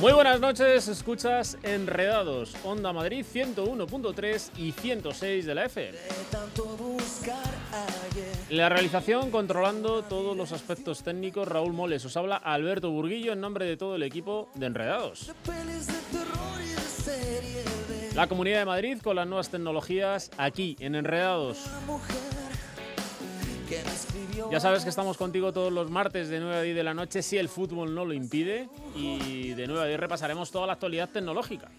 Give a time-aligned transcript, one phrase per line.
[0.00, 5.92] Muy buenas noches, escuchas Enredados, Onda Madrid 101.3 y 106 de la F.
[8.48, 12.02] La realización controlando todos los aspectos técnicos, Raúl Moles.
[12.06, 15.32] Os habla Alberto Burguillo en nombre de todo el equipo de Enredados.
[18.14, 21.58] La Comunidad de Madrid con las nuevas tecnologías aquí en Enredados.
[24.50, 27.22] Ya sabes que estamos contigo todos los martes de 9 a 10 de la noche
[27.22, 31.08] si el fútbol no lo impide y de 9 a 10 repasaremos toda la actualidad
[31.08, 31.70] tecnológica.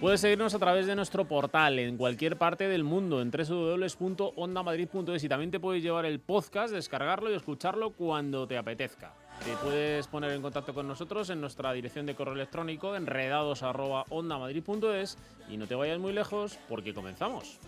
[0.00, 5.28] Puedes seguirnos a través de nuestro portal en cualquier parte del mundo en www.ondamadrid.es y
[5.28, 9.12] también te puedes llevar el podcast, descargarlo y escucharlo cuando te apetezca.
[9.44, 15.18] Te puedes poner en contacto con nosotros en nuestra dirección de correo electrónico enredados@ondamadrid.es
[15.48, 17.58] y no te vayas muy lejos porque comenzamos.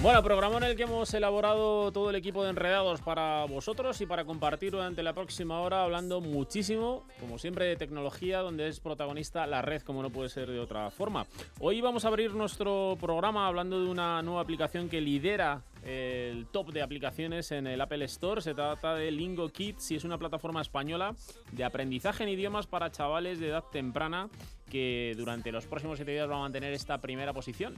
[0.00, 4.06] Bueno, programa en el que hemos elaborado todo el equipo de enredados para vosotros y
[4.06, 9.44] para compartir durante la próxima hora hablando muchísimo, como siempre, de tecnología, donde es protagonista
[9.48, 11.26] la red, como no puede ser de otra forma.
[11.58, 16.72] Hoy vamos a abrir nuestro programa hablando de una nueva aplicación que lidera el top
[16.72, 18.40] de aplicaciones en el Apple Store.
[18.40, 21.16] Se trata de Lingo Kids y es una plataforma española
[21.50, 24.28] de aprendizaje en idiomas para chavales de edad temprana
[24.70, 27.74] que durante los próximos siete días va a mantener esta primera posición.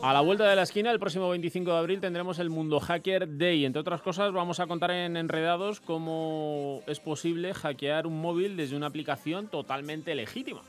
[0.00, 3.36] A la vuelta de la esquina, el próximo 25 de abril, tendremos el Mundo Hacker
[3.36, 3.64] Day.
[3.64, 8.76] Entre otras cosas, vamos a contar en Enredados cómo es posible hackear un móvil desde
[8.76, 10.62] una aplicación totalmente legítima.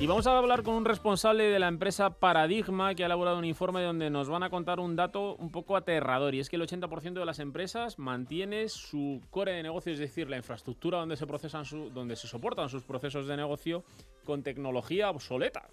[0.00, 3.44] Y vamos a hablar con un responsable de la empresa Paradigma que ha elaborado un
[3.44, 6.62] informe donde nos van a contar un dato un poco aterrador y es que el
[6.62, 11.26] 80% de las empresas mantiene su core de negocio, es decir, la infraestructura donde se
[11.26, 13.84] procesan donde se soportan sus procesos de negocio
[14.24, 15.68] con tecnología obsoleta.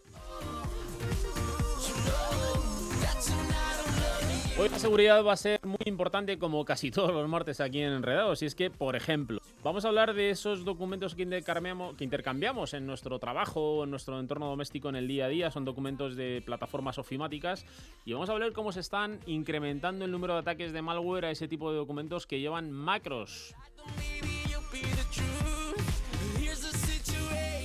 [4.60, 7.94] Hoy la seguridad va a ser muy importante como casi todos los martes aquí en
[7.94, 8.42] Enredados.
[8.42, 13.20] Y es que, por ejemplo, vamos a hablar de esos documentos que intercambiamos, en nuestro
[13.20, 15.52] trabajo, en nuestro entorno doméstico en el día a día.
[15.52, 17.66] Son documentos de plataformas ofimáticas.
[18.04, 21.32] Y vamos a ver cómo se están incrementando el número de ataques de malware a
[21.32, 23.54] ese tipo de documentos que llevan macros.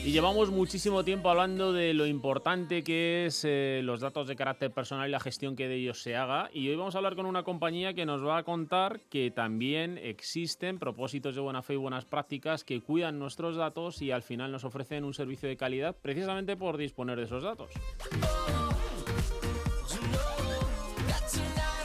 [0.05, 4.73] Y llevamos muchísimo tiempo hablando de lo importante que es eh, los datos de carácter
[4.73, 6.51] personal y la gestión que de ellos se haga.
[6.53, 9.99] Y hoy vamos a hablar con una compañía que nos va a contar que también
[9.99, 14.51] existen propósitos de buena fe y buenas prácticas que cuidan nuestros datos y al final
[14.51, 17.71] nos ofrecen un servicio de calidad precisamente por disponer de esos datos.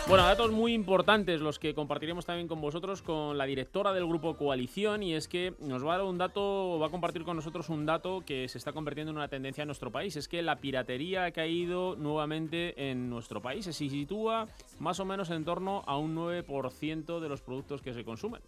[0.08, 4.38] Bueno, datos muy importantes los que compartiremos también con vosotros con la directora del grupo
[4.38, 7.68] Coalición y es que nos va a dar un dato, va a compartir con nosotros
[7.68, 10.16] un dato que se está convirtiendo en una tendencia en nuestro país.
[10.16, 13.66] Es que la piratería ha caído nuevamente en nuestro país.
[13.66, 14.48] Se sitúa
[14.80, 18.42] más o menos en torno a un 9% de los productos que se consumen.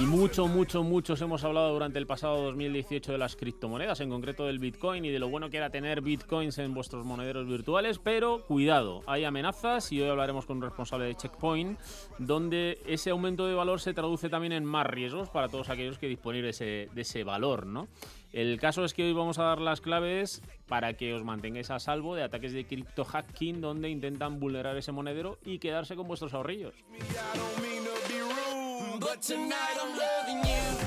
[0.00, 4.46] Y mucho, mucho, muchos hemos hablado durante el pasado 2018 de las criptomonedas, en concreto
[4.46, 8.42] del Bitcoin y de lo bueno que era tener Bitcoins en vuestros monederos virtuales, pero
[8.46, 11.78] cuidado, hay amenazas y hoy hablaremos con un responsable de Checkpoint,
[12.16, 16.08] donde ese aumento de valor se traduce también en más riesgos para todos aquellos que
[16.08, 17.86] disponen de ese, de ese valor, ¿no?
[18.32, 21.78] El caso es que hoy vamos a dar las claves para que os mantengáis a
[21.78, 26.32] salvo de ataques de cripto hacking donde intentan vulnerar ese monedero y quedarse con vuestros
[26.32, 26.74] ahorrillos.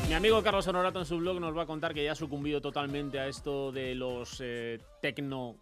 [0.08, 2.62] Mi amigo Carlos Honorato en su blog nos va a contar que ya ha sucumbido
[2.62, 5.56] totalmente a esto de los eh, tecno.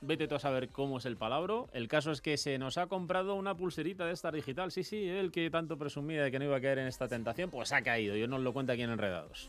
[0.00, 1.64] Vete tú a saber cómo es el palabra.
[1.72, 4.70] El caso es que se nos ha comprado una pulserita de esta digital.
[4.70, 7.50] Sí, sí, el que tanto presumía de que no iba a caer en esta tentación,
[7.50, 8.16] pues ha caído.
[8.16, 9.48] Yo nos lo cuento aquí en Enredados.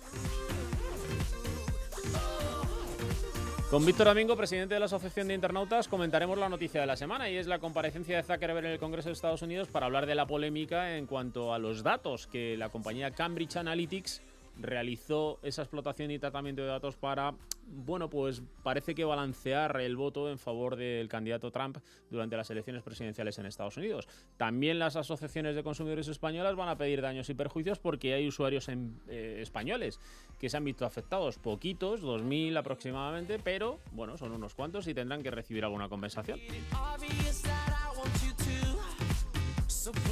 [3.76, 7.30] Con Víctor Domingo, presidente de la Asociación de Internautas, comentaremos la noticia de la semana
[7.30, 10.16] y es la comparecencia de Zuckerberg en el Congreso de Estados Unidos para hablar de
[10.16, 14.22] la polémica en cuanto a los datos que la compañía Cambridge Analytics
[14.60, 17.36] realizó esa explotación y tratamiento de datos para,
[17.68, 21.78] bueno, pues parece que balancear el voto en favor del candidato Trump
[22.10, 24.08] durante las elecciones presidenciales en Estados Unidos.
[24.38, 28.68] También las asociaciones de consumidores españolas van a pedir daños y perjuicios porque hay usuarios
[28.70, 30.00] eh, españoles
[30.40, 35.24] que se han visto afectados, poquitos, 2.000 aproximadamente, pero bueno, son unos cuantos y tendrán
[35.24, 36.40] que recibir alguna compensación.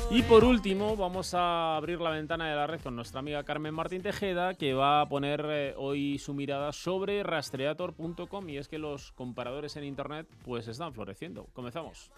[0.10, 3.74] Y por último, vamos a abrir la ventana de la red con nuestra amiga Carmen
[3.74, 8.78] Martín Tejeda, que va a poner eh, hoy su mirada sobre rastreator.com y es que
[8.78, 11.48] los comparadores en Internet pues están floreciendo.
[11.54, 12.12] Comenzamos.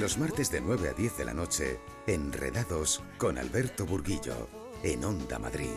[0.00, 4.48] Los martes de 9 a 10 de la noche, Enredados con Alberto Burguillo,
[4.82, 5.68] en Onda Madrid.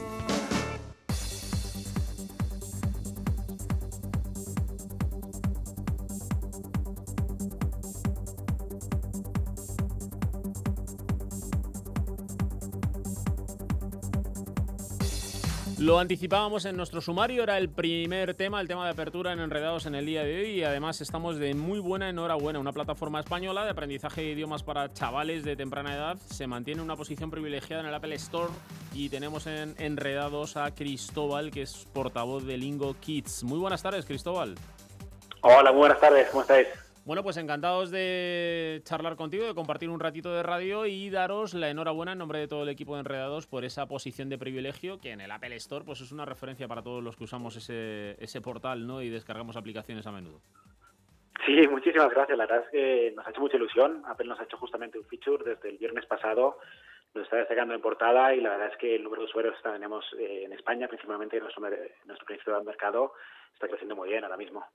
[15.86, 19.86] Lo anticipábamos en nuestro sumario, era el primer tema, el tema de apertura en Enredados
[19.86, 22.58] en el día de hoy y además estamos de muy buena enhorabuena.
[22.58, 26.96] Una plataforma española de aprendizaje de idiomas para chavales de temprana edad se mantiene una
[26.96, 28.52] posición privilegiada en el Apple Store
[28.96, 33.44] y tenemos en Enredados a Cristóbal, que es portavoz de Lingo Kids.
[33.44, 34.56] Muy buenas tardes, Cristóbal.
[35.42, 36.68] Hola, muy buenas tardes, ¿cómo estáis?
[37.06, 41.70] Bueno, pues encantados de charlar contigo, de compartir un ratito de radio y daros la
[41.70, 45.12] enhorabuena en nombre de todo el equipo de Enredados por esa posición de privilegio que
[45.12, 48.42] en el Apple Store pues es una referencia para todos los que usamos ese, ese
[48.42, 49.04] portal ¿no?
[49.04, 50.42] y descargamos aplicaciones a menudo.
[51.46, 52.36] Sí, muchísimas gracias.
[52.40, 54.02] La verdad es que nos ha hecho mucha ilusión.
[54.08, 56.58] Apple nos ha hecho justamente un feature desde el viernes pasado.
[57.16, 59.70] Nos está destacando en portada y la verdad es que el número de usuarios que
[59.70, 61.64] tenemos eh, en España, principalmente en nuestro,
[62.06, 63.14] nuestro principal mercado,
[63.54, 64.66] está creciendo muy bien ahora mismo.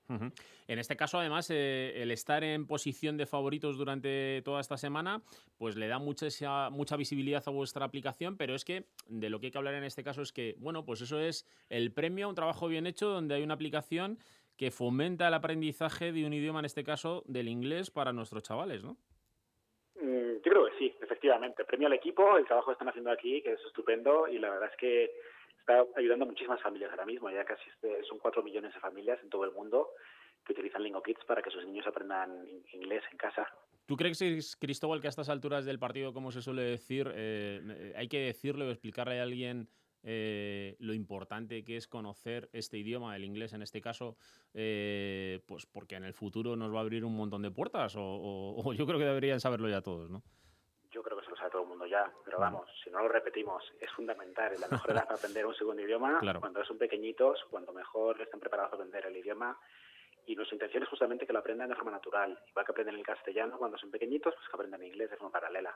[0.67, 5.21] En este caso, además, eh, el estar en posición de favoritos durante toda esta semana,
[5.59, 9.47] pues le da mucha, mucha visibilidad a vuestra aplicación, pero es que de lo que
[9.47, 12.29] hay que hablar en este caso es que, bueno, pues eso es el premio a
[12.29, 14.17] un trabajo bien hecho donde hay una aplicación
[14.57, 18.83] que fomenta el aprendizaje de un idioma, en este caso del inglés, para nuestros chavales,
[18.83, 18.97] ¿no?
[20.01, 21.63] Mm, yo creo que sí, efectivamente.
[21.63, 24.69] Premio al equipo, el trabajo que están haciendo aquí, que es estupendo, y la verdad
[24.71, 25.11] es que
[25.59, 27.29] está ayudando a muchísimas familias ahora mismo.
[27.29, 29.91] Ya casi este, son cuatro millones de familias en todo el mundo
[30.45, 33.47] que utilizan Lingo Kids para que sus niños aprendan inglés en casa.
[33.85, 38.07] ¿Tú crees, Cristóbal, que a estas alturas del partido, como se suele decir, eh, hay
[38.07, 39.67] que decirle o explicarle a alguien
[40.03, 44.17] eh, lo importante que es conocer este idioma, el inglés en este caso,
[44.53, 47.95] eh, pues porque en el futuro nos va a abrir un montón de puertas?
[47.97, 50.23] o yo creo que deberían saberlo ya todos, ¿no?
[51.91, 54.53] ya, pero vamos, si no lo repetimos, es fundamental.
[54.59, 58.71] La mejor edad para aprender un segundo idioma, cuando son pequeñitos, cuando mejor están preparados
[58.71, 59.57] para aprender el idioma.
[60.25, 62.37] Y nuestra intención es justamente que lo aprendan de forma natural.
[62.49, 65.75] Igual que aprenden el castellano cuando son pequeñitos, pues que aprendan inglés de forma paralela.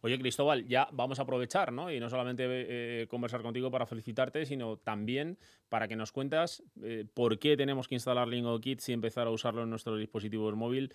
[0.00, 1.90] Oye, Cristóbal, ya vamos a aprovechar, ¿no?
[1.90, 5.38] Y no solamente eh, conversar contigo para felicitarte, sino también
[5.68, 9.30] para que nos cuentas eh, por qué tenemos que instalar Lingo Kids y empezar a
[9.30, 10.90] usarlo en nuestros dispositivos móviles,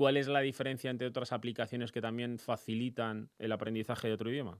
[0.00, 4.58] ¿Cuál es la diferencia entre otras aplicaciones que también facilitan el aprendizaje de otro idioma?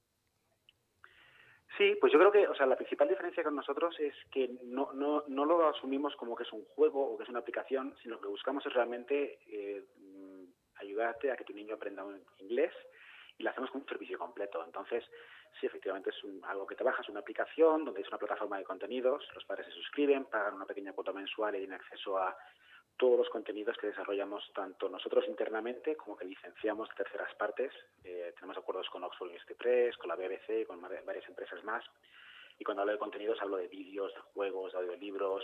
[1.81, 4.93] Sí, pues yo creo que, o sea, la principal diferencia con nosotros es que no,
[4.93, 8.21] no, no lo asumimos como que es un juego o que es una aplicación, sino
[8.21, 9.83] que buscamos es realmente eh,
[10.75, 12.05] ayudarte a que tu niño aprenda
[12.37, 12.75] inglés
[13.39, 14.63] y lo hacemos con un servicio completo.
[14.63, 15.03] Entonces,
[15.59, 19.27] sí, efectivamente es algo que te bajas, una aplicación donde es una plataforma de contenidos,
[19.35, 22.37] los padres se suscriben, pagan una pequeña cuota mensual y tienen acceso a
[23.01, 27.73] todos los contenidos que desarrollamos tanto nosotros internamente como que licenciamos terceras partes.
[28.05, 31.83] Eh, tenemos acuerdos con Oxford University Press, con la BBC, con varias empresas más.
[32.59, 35.43] Y cuando hablo de contenidos hablo de vídeos, de juegos, de audiolibros,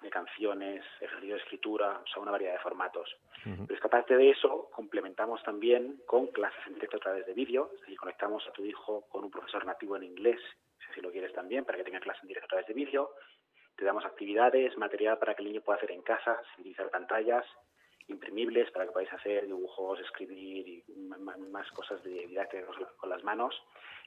[0.00, 3.14] de canciones, ejercicio de escritura, o sea, una variedad de formatos.
[3.44, 7.34] Pero es que aparte de eso, complementamos también con clases en directo a través de
[7.34, 10.40] vídeo, es decir, conectamos a tu hijo con un profesor nativo en inglés,
[10.94, 13.10] si lo quieres también, para que tenga clase en directo a través de vídeo,
[13.76, 17.44] te damos actividades, material para que el niño pueda hacer en casa, sin utilizar pantallas,
[18.08, 20.84] imprimibles para que podáis hacer dibujos, escribir y
[21.50, 23.54] más cosas de didáctica con las manos.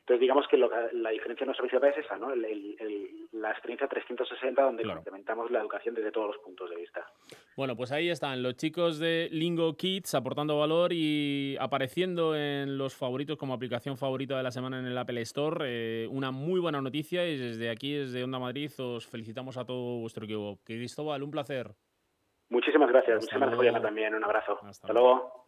[0.08, 2.34] Entonces, digamos que la diferencia en nuestra principal es esa, ¿no?
[2.34, 7.06] la experiencia 360 donde implementamos la educación desde todos los puntos de vista.
[7.58, 12.96] Bueno, pues ahí están los chicos de Lingo Kids aportando valor y apareciendo en los
[12.96, 15.66] favoritos como aplicación favorita de la semana en el Apple Store.
[15.68, 20.00] Eh, una muy buena noticia y desde aquí, desde Onda Madrid, os felicitamos a todo
[20.00, 20.58] vuestro equipo.
[20.64, 21.76] Cristóbal, un placer.
[22.50, 23.22] Muchísimas gracias.
[23.22, 24.16] Muchísimas gracias también.
[24.16, 24.60] Un abrazo.
[24.64, 25.47] Hasta luego.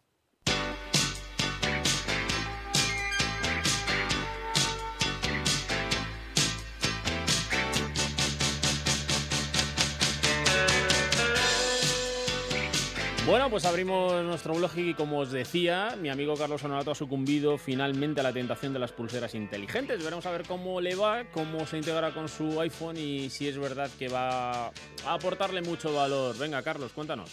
[13.26, 17.58] Bueno, pues abrimos nuestro blog y como os decía, mi amigo Carlos Honorato ha sucumbido
[17.58, 20.02] finalmente a la tentación de las pulseras inteligentes.
[20.02, 23.58] Veremos a ver cómo le va, cómo se integra con su iPhone y si es
[23.58, 24.72] verdad que va a
[25.06, 26.36] aportarle mucho valor.
[26.38, 27.30] Venga, Carlos, cuéntanos.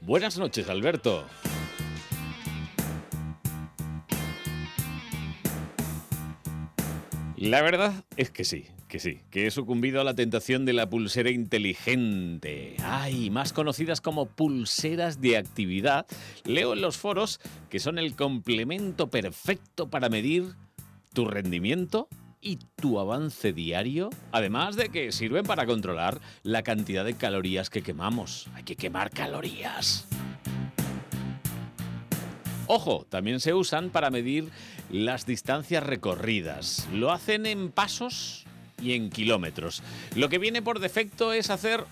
[0.00, 1.26] Buenas noches, Alberto.
[7.40, 10.90] La verdad es que sí, que sí, que he sucumbido a la tentación de la
[10.90, 12.74] pulsera inteligente.
[12.82, 16.06] Ay, más conocidas como pulseras de actividad.
[16.44, 17.40] Leo en los foros
[17.70, 20.56] que son el complemento perfecto para medir
[21.12, 22.08] tu rendimiento
[22.40, 27.82] y tu avance diario, además de que sirven para controlar la cantidad de calorías que
[27.82, 28.48] quemamos.
[28.54, 30.08] Hay que quemar calorías.
[32.70, 34.50] Ojo, también se usan para medir
[34.90, 36.86] las distancias recorridas.
[36.92, 38.44] Lo hacen en pasos
[38.82, 39.82] y en kilómetros.
[40.14, 41.84] Lo que viene por defecto es hacer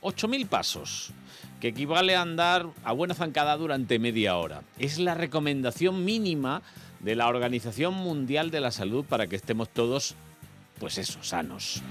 [0.00, 1.12] 8.000 pasos,
[1.60, 4.62] que equivale a andar a buena zancada durante media hora.
[4.78, 6.62] Es la recomendación mínima
[7.00, 10.14] de la Organización Mundial de la Salud para que estemos todos,
[10.80, 11.82] pues eso, sanos.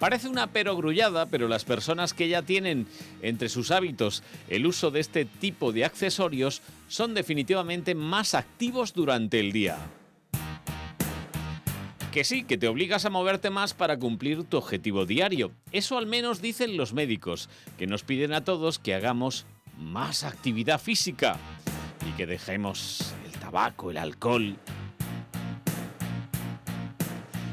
[0.00, 2.86] Parece una perogrullada, pero las personas que ya tienen
[3.20, 9.38] entre sus hábitos el uso de este tipo de accesorios son definitivamente más activos durante
[9.38, 9.78] el día.
[12.12, 15.52] Que sí, que te obligas a moverte más para cumplir tu objetivo diario.
[15.70, 19.46] Eso al menos dicen los médicos, que nos piden a todos que hagamos
[19.78, 21.38] más actividad física
[22.08, 24.56] y que dejemos el tabaco, el alcohol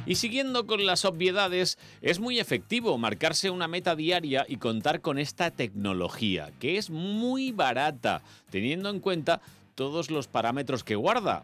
[0.07, 5.19] y siguiendo con las obviedades, es muy efectivo marcarse una meta diaria y contar con
[5.19, 9.41] esta tecnología, que es muy barata, teniendo en cuenta
[9.75, 11.43] todos los parámetros que guarda.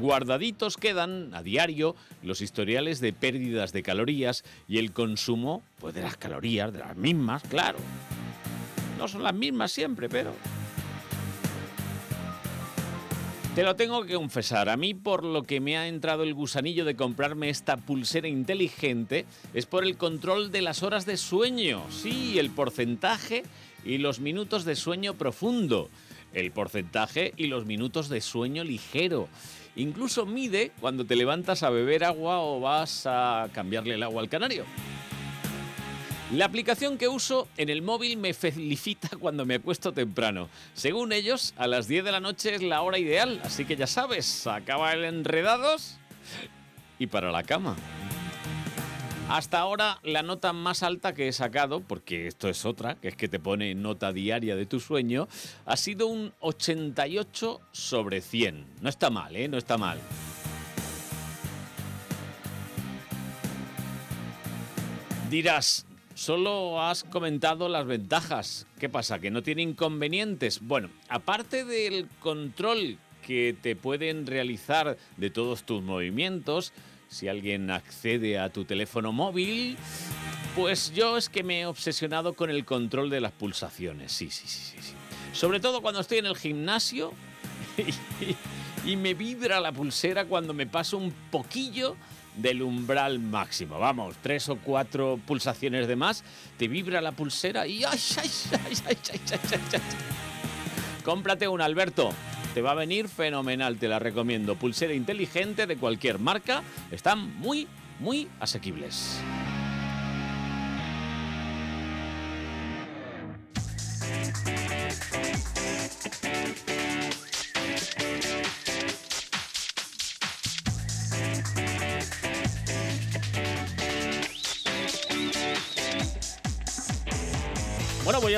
[0.00, 6.02] Guardaditos quedan a diario los historiales de pérdidas de calorías y el consumo pues, de
[6.02, 7.78] las calorías, de las mismas, claro.
[8.98, 10.34] No son las mismas siempre, pero
[13.54, 16.84] te lo tengo que confesar, a mí por lo que me ha entrado el gusanillo
[16.84, 22.36] de comprarme esta pulsera inteligente es por el control de las horas de sueño, sí,
[22.40, 23.44] el porcentaje
[23.84, 25.88] y los minutos de sueño profundo,
[26.32, 29.28] el porcentaje y los minutos de sueño ligero.
[29.76, 34.28] Incluso mide cuando te levantas a beber agua o vas a cambiarle el agua al
[34.28, 34.64] canario.
[36.32, 40.48] La aplicación que uso en el móvil me felicita cuando me acuesto temprano.
[40.72, 43.86] Según ellos, a las 10 de la noche es la hora ideal, así que ya
[43.86, 45.98] sabes, acaba el enredados
[46.98, 47.76] y para la cama.
[49.28, 53.16] Hasta ahora la nota más alta que he sacado, porque esto es otra, que es
[53.16, 55.28] que te pone nota diaria de tu sueño,
[55.66, 58.66] ha sido un 88 sobre 100.
[58.80, 59.48] No está mal, ¿eh?
[59.48, 59.98] No está mal.
[65.30, 68.66] Dirás, Solo has comentado las ventajas.
[68.78, 69.18] ¿Qué pasa?
[69.18, 70.60] ¿Que no tiene inconvenientes?
[70.60, 76.72] Bueno, aparte del control que te pueden realizar de todos tus movimientos,
[77.08, 79.76] si alguien accede a tu teléfono móvil,
[80.54, 84.12] pues yo es que me he obsesionado con el control de las pulsaciones.
[84.12, 84.92] Sí, sí, sí, sí.
[85.32, 87.12] Sobre todo cuando estoy en el gimnasio
[88.86, 91.96] y, me vibra la pulsera cuando me paso un poquillo
[92.36, 93.78] del umbral máximo.
[93.78, 96.24] Vamos, tres o cuatro pulsaciones de más,
[96.58, 99.80] te vibra la pulsera y ¡ay, ay, ay, ay, ay, ay, ay,
[101.04, 102.10] Cómprate un Alberto.
[102.54, 104.54] Te va a venir fenomenal, te la recomiendo.
[104.54, 106.62] Pulsera inteligente de cualquier marca.
[106.90, 107.66] Están muy,
[107.98, 109.20] muy asequibles.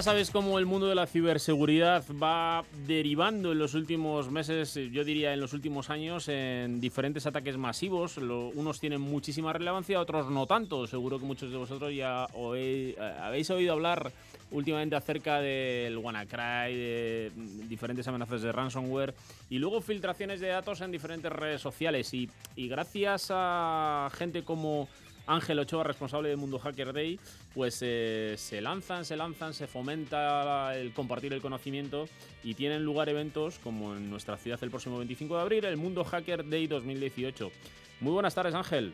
[0.06, 5.34] Sabes cómo el mundo de la ciberseguridad va derivando en los últimos meses, yo diría
[5.34, 8.16] en los últimos años, en diferentes ataques masivos.
[8.16, 10.86] unos tienen muchísima relevancia, otros no tanto.
[10.86, 14.12] Seguro que muchos de vosotros ya eh, habéis oído hablar
[14.52, 17.32] últimamente acerca del WannaCry, de
[17.68, 19.12] diferentes amenazas de ransomware
[19.50, 22.14] y luego filtraciones de datos en diferentes redes sociales.
[22.14, 24.86] y gracias a gente como
[25.26, 27.18] Ángel Ochoa, responsable de Mundo Hacker Day,
[27.54, 32.08] pues eh, se lanzan, se lanzan, se fomenta el compartir el conocimiento
[32.44, 36.04] y tienen lugar eventos como en nuestra ciudad el próximo 25 de abril, el Mundo
[36.04, 37.50] Hacker Day 2018.
[38.00, 38.92] Muy buenas tardes, Ángel.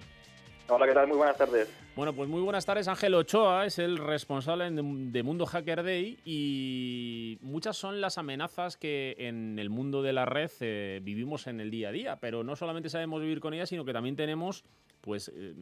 [0.75, 1.07] Hola, ¿qué tal?
[1.07, 1.93] Muy buenas tardes.
[1.95, 2.89] Bueno, pues muy buenas tardes.
[2.89, 9.15] Ángel Ochoa es el responsable de Mundo Hacker Day y muchas son las amenazas que
[9.19, 12.57] en el mundo de la red eh, vivimos en el día a día, pero no
[12.57, 14.65] solamente sabemos vivir con ellas, sino que también tenemos
[15.03, 15.53] pues eh,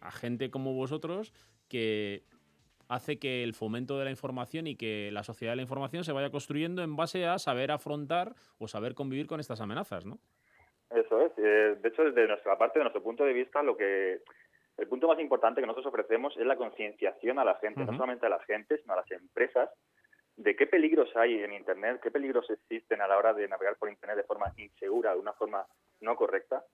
[0.00, 1.32] a gente como vosotros
[1.68, 2.22] que
[2.86, 6.12] hace que el fomento de la información y que la sociedad de la información se
[6.12, 10.20] vaya construyendo en base a saber afrontar o saber convivir con estas amenazas, ¿no?
[10.94, 11.32] Eso es.
[11.38, 14.20] Eh, de hecho, desde nuestra parte, de nuestro punto de vista, lo que
[14.78, 18.26] el punto más importante que nosotros ofrecemos es la concienciación a la gente, no solamente
[18.26, 19.70] a la gente, sino a las empresas,
[20.36, 23.90] de qué peligros hay en Internet, qué peligros existen a la hora de navegar por
[23.90, 25.66] Internet de forma insegura, de una forma
[26.00, 26.64] no correcta,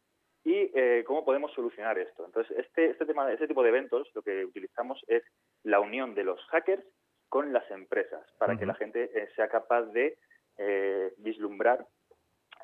[0.44, 2.24] y eh, cómo podemos solucionar esto.
[2.24, 5.22] Entonces, este, este, tema, este tipo de eventos lo que utilizamos es
[5.64, 6.84] la unión de los hackers
[7.28, 10.16] con las empresas, para que la gente eh, sea capaz de
[10.56, 11.86] eh, vislumbrar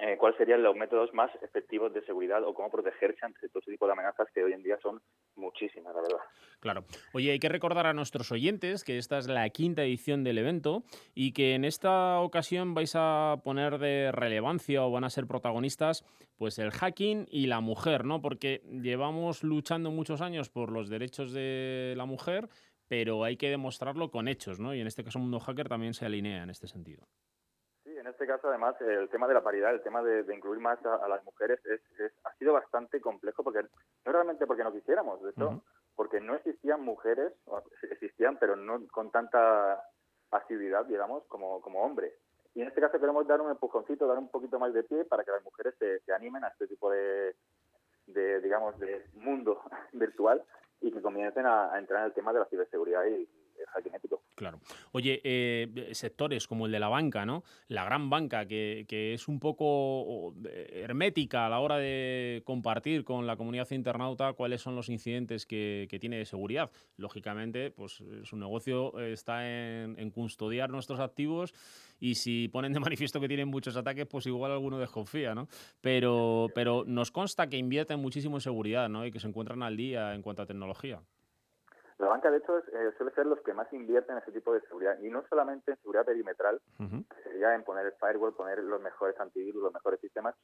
[0.00, 3.70] eh, cuáles serían los métodos más efectivos de seguridad o cómo protegerse ante todo ese
[3.70, 5.00] tipo de amenazas que hoy en día son
[5.36, 6.18] muchísimas, la verdad.
[6.58, 6.84] Claro.
[7.12, 10.82] Oye, hay que recordar a nuestros oyentes que esta es la quinta edición del evento
[11.14, 16.04] y que en esta ocasión vais a poner de relevancia o van a ser protagonistas
[16.36, 18.20] pues el hacking y la mujer, ¿no?
[18.20, 22.48] Porque llevamos luchando muchos años por los derechos de la mujer,
[22.88, 24.74] pero hay que demostrarlo con hechos, ¿no?
[24.74, 27.06] Y en este caso Mundo Hacker también se alinea en este sentido
[28.04, 31.08] en este caso, además, el tema de la paridad, el tema de, incluir más a,
[31.08, 31.80] las mujeres, es,
[32.24, 35.62] ha sido bastante complejo, porque no realmente porque no quisiéramos, de hecho,
[35.96, 37.32] porque no existían mujeres,
[37.90, 39.82] existían, pero no con tanta
[40.32, 42.12] asiduidad, digamos, como, como hombres.
[42.54, 45.24] Y en este caso queremos dar un empujoncito, dar un poquito más de pie para
[45.24, 47.34] que las mujeres se, se animen a este tipo de,
[48.08, 50.44] de, digamos, de mundo virtual
[50.82, 53.26] y que comiencen a, a entrar en el tema de la ciberseguridad y,
[54.34, 54.60] Claro.
[54.90, 57.44] Oye, eh, sectores como el de la banca, ¿no?
[57.68, 58.84] La gran banca, que,
[59.14, 64.74] es un poco hermética a la hora de compartir con la comunidad internauta cuáles son
[64.74, 66.70] los incidentes que, tiene de seguridad.
[66.96, 71.54] Lógicamente, pues su negocio está en, en, custodiar nuestros activos
[72.00, 75.48] y si ponen de manifiesto que tienen muchos ataques, pues igual alguno desconfía, ¿no?
[75.80, 79.06] Pero, pero nos consta que invierten muchísimo en seguridad, ¿no?
[79.06, 81.00] Y que se encuentran al día en cuanto a tecnología.
[81.98, 84.60] La banca, de hecho, eh, suele ser los que más invierten en ese tipo de
[84.62, 84.98] seguridad.
[85.00, 89.18] Y no solamente en seguridad perimetral, que sería en poner el firewall, poner los mejores
[89.20, 90.34] antivirus, los mejores sistemas,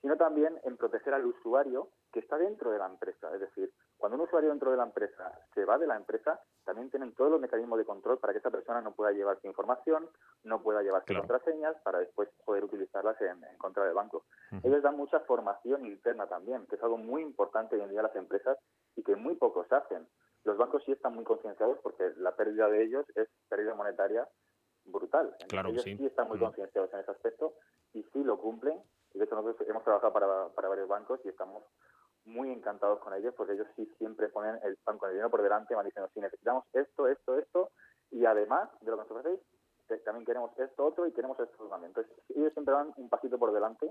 [0.00, 3.34] sino también en proteger al usuario que está dentro de la empresa.
[3.34, 6.90] Es decir, cuando un usuario dentro de la empresa se va de la empresa, también
[6.90, 10.08] tienen todos los mecanismos de control para que esa persona no pueda llevarse información,
[10.44, 14.24] no pueda llevarse contraseñas para después poder utilizarlas en, contra del banco.
[14.62, 18.06] Ellos dan mucha formación interna también, que es algo muy importante hoy en día en
[18.06, 18.58] las empresas
[18.94, 20.06] y que muy pocos hacen.
[20.44, 24.28] Los bancos sí están muy concienciados porque la pérdida de ellos es pérdida monetaria
[24.84, 25.36] brutal.
[25.48, 25.98] Claro, ellos sí.
[26.00, 27.54] están muy concienciados en ese aspecto
[27.92, 28.80] y sí lo cumplen.
[29.14, 31.64] Y de hecho nosotros hemos trabajado para, para varios bancos y estamos
[32.24, 35.42] muy encantados con ellos porque ellos sí siempre ponen el pan con el dinero por
[35.42, 37.70] delante, van diciendo, si necesitamos esto, esto, esto,
[38.10, 39.40] y además de lo que nosotros hacéis,
[40.04, 41.90] también queremos esto otro y queremos esto también.
[41.90, 43.90] Entonces, ellos siempre van un pasito por delante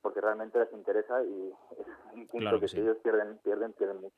[0.00, 4.16] porque realmente les interesa y es un punto que, si ellos pierden, pierden, pierden mucho.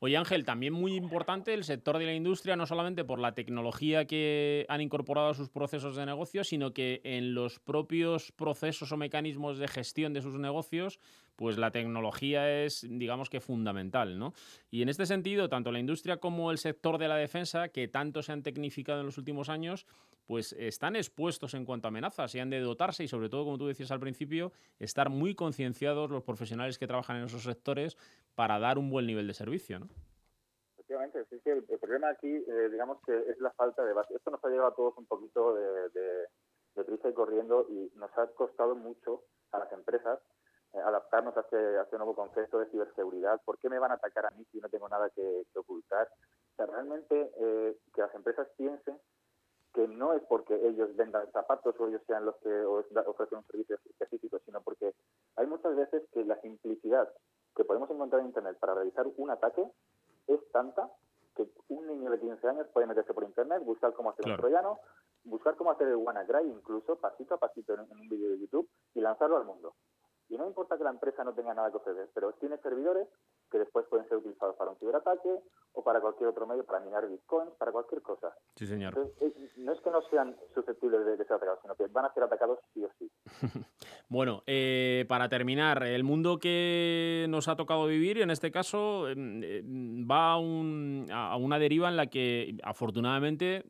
[0.00, 4.04] Oye Ángel, también muy importante el sector de la industria, no solamente por la tecnología
[4.04, 8.96] que han incorporado a sus procesos de negocio, sino que en los propios procesos o
[8.96, 11.00] mecanismos de gestión de sus negocios,
[11.38, 14.32] pues la tecnología es, digamos que fundamental, ¿no?
[14.72, 18.24] Y en este sentido, tanto la industria como el sector de la defensa, que tanto
[18.24, 19.86] se han tecnificado en los últimos años,
[20.26, 23.56] pues están expuestos en cuanto a amenazas y han de dotarse y sobre todo, como
[23.56, 27.96] tú decías al principio, estar muy concienciados los profesionales que trabajan en esos sectores
[28.34, 29.86] para dar un buen nivel de servicio, ¿no?
[30.74, 34.16] Efectivamente, es que el, problema aquí, eh, digamos que es la falta de base.
[34.16, 35.88] Esto nos ha llevado a todos un poquito de,
[36.74, 39.22] de, prisa y corriendo y nos ha costado mucho
[39.52, 40.18] a las empresas
[40.74, 43.40] adaptarnos a este, a este, nuevo concepto de ciberseguridad.
[43.44, 46.08] ¿Por qué me van a atacar a mí si no tengo nada que, ocultar?
[46.52, 48.98] O sea, realmente eh, que las empresas piensen
[49.72, 53.76] que no es porque ellos vendan zapatos o ellos sean los que ofrecen un servicio
[53.84, 54.94] específico, sino porque
[55.36, 57.08] hay muchas veces que la simplicidad
[57.54, 59.64] que podemos encontrar en Internet para realizar un ataque
[60.26, 60.90] es tanta
[61.36, 64.80] que un niño de 15 años puede meterse por Internet, buscar cómo hacer un troyano,
[65.24, 68.68] buscar cómo hacer el WannaCry incluso, pasito a pasito en, en un vídeo de YouTube
[68.94, 69.74] y lanzarlo al mundo.
[70.28, 73.08] Y no importa que la empresa no tenga nada que ofrecer, pero tiene servidores
[73.50, 75.40] que después pueden ser utilizados para un ciberataque
[75.72, 78.34] o para cualquier otro medio, para minar bitcoins, para cualquier cosa.
[78.56, 78.94] Sí, señor.
[79.56, 82.58] no es que no sean susceptibles de, ser atacados, sino que van a ser atacados
[82.74, 83.10] sí o sí.
[84.08, 89.42] bueno, eh, para terminar, el mundo que nos ha tocado vivir, en este caso, em,
[89.42, 93.64] em, va a una deriva en la que afortunadamente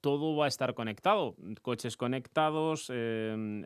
[0.00, 1.34] todo va a estar conectado.
[1.62, 3.64] Coches conectados, em,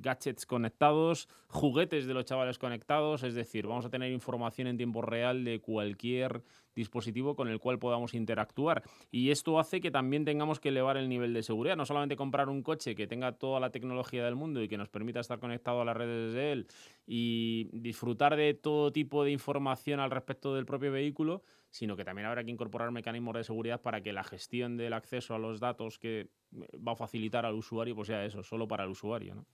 [0.00, 5.02] gadgets conectados, juguetes de los chavales conectados, es decir, vamos a tener información en tiempo
[5.02, 6.42] real de cualquier
[6.74, 8.82] dispositivo con el cual podamos interactuar.
[9.10, 12.48] Y esto hace que también tengamos que elevar el nivel de seguridad, no solamente comprar
[12.48, 15.80] un coche que tenga toda la tecnología del mundo y que nos permita estar conectado
[15.80, 16.66] a las redes de él
[17.06, 21.42] y disfrutar de todo tipo de información al respecto del propio vehículo,
[21.74, 25.34] sino que también habrá que incorporar mecanismos de seguridad para que la gestión del acceso
[25.34, 26.28] a los datos que eh,
[26.76, 29.44] va a facilitar al usuario, pues sea eso, solo para el usuario, ¿no?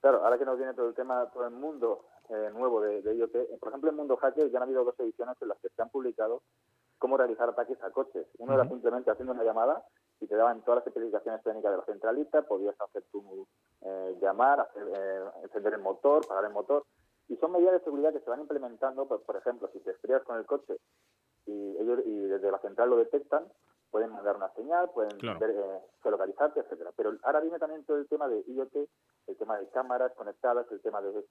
[0.00, 3.16] Claro, ahora que nos viene todo el tema, todo el mundo eh, nuevo de, de,
[3.16, 5.82] IoT, por ejemplo, en Mundo Hacker ya han habido dos ediciones en las que se
[5.82, 6.42] han publicado
[6.98, 8.28] cómo realizar ataques a coches.
[8.38, 9.84] Uno era simplemente haciendo una llamada
[10.20, 13.48] y te daban todas las especificaciones técnicas de la centralita, podías hacer tu
[13.80, 16.86] eh, llamar, hacer, eh, encender el motor, parar el motor.
[17.28, 20.22] Y son medidas de seguridad que se van implementando, pues, por ejemplo, si te estrellas
[20.22, 20.76] con el coche
[21.46, 23.44] y ellos y desde la central lo detectan,
[23.90, 26.92] pueden mandar una señal, pueden ver, eh, geolocalizarte, etcétera.
[26.96, 28.74] Pero ahora viene también todo el tema de IoT,
[29.26, 31.24] el tema de cámaras conectadas, el tema de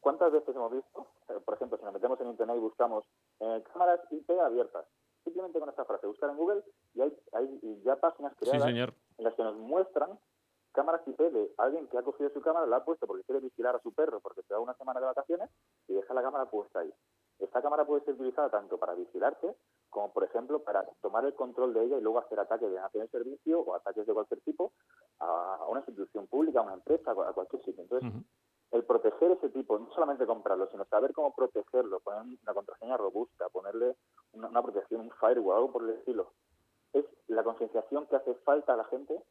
[0.00, 3.04] ¿Cuántas veces hemos visto, eh, por ejemplo, si nos metemos en Internet y buscamos
[3.38, 4.84] eh, cámaras IP abiertas,
[5.22, 9.34] simplemente con esta frase, buscar en Google y hay, hay ya páginas creadas en las
[9.34, 10.18] que nos muestran
[10.72, 13.76] cámaras IP de alguien que ha cogido su cámara, la ha puesto porque quiere vigilar
[13.76, 15.50] a su perro porque se da una semana de vacaciones
[15.86, 16.92] y deja la cámara puesta ahí.
[17.52, 19.54] Esta cámara puede ser utilizada tanto para vigilarte
[19.90, 23.04] como, por ejemplo, para tomar el control de ella y luego hacer ataques de nación
[23.04, 24.72] de servicio o ataques de cualquier tipo
[25.18, 27.82] a, una institución pública, a una empresa, a cualquier sitio.
[27.82, 28.10] Entonces,
[28.70, 33.50] el proteger ese tipo, no solamente comprarlo, sino saber cómo protegerlo, poner una contraseña robusta,
[33.50, 33.96] ponerle
[34.32, 36.32] una, una protección, un firewall, algo por el estilo,
[36.94, 39.22] es la concienciación que hace falta a la gente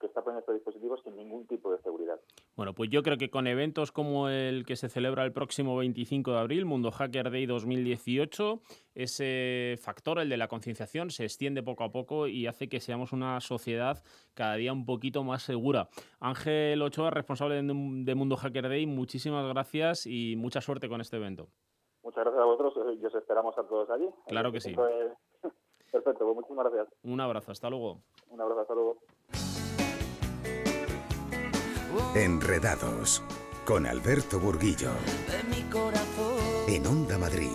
[0.00, 1.65] que está poniendo estos dispositivos sin ningún tipo
[2.76, 6.38] pues yo creo que con eventos como el que se celebra el próximo 25 de
[6.38, 8.60] abril, Mundo Hacker Day 2018,
[8.94, 13.12] ese factor, el de la concienciación, se extiende poco a poco y hace que seamos
[13.12, 15.88] una sociedad cada día un poquito más segura.
[16.20, 21.48] Ángel Ochoa, responsable de Mundo Hacker Day, muchísimas gracias y mucha suerte con este evento.
[22.02, 24.08] Muchas gracias a vosotros y os esperamos a todos allí.
[24.28, 24.74] Claro que sí.
[25.90, 26.94] Perfecto, pues muchísimas gracias.
[27.04, 28.02] Un abrazo, hasta luego.
[28.28, 28.98] Un abrazo, hasta luego.
[32.14, 33.22] Enredados
[33.64, 34.90] con Alberto Burguillo.
[36.68, 37.50] En Onda Madrid.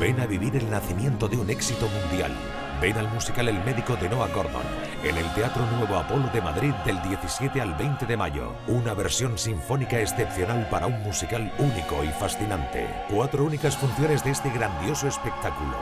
[0.00, 2.32] Ven a vivir el nacimiento de un éxito mundial.
[2.80, 4.62] Ven al musical El médico de Noah Gordon
[5.02, 8.52] en el Teatro Nuevo Apolo de Madrid del 17 al 20 de mayo.
[8.66, 12.88] Una versión sinfónica excepcional para un musical único y fascinante.
[13.08, 15.76] Cuatro únicas funciones de este grandioso espectáculo.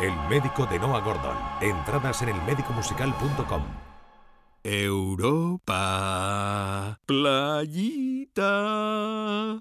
[0.00, 1.36] El médico de Noah Gordon.
[1.60, 3.85] Entradas en elmedicomusical.com.
[4.68, 5.78] Europa,
[7.06, 8.42] playita,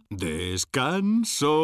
[0.10, 1.62] descanso.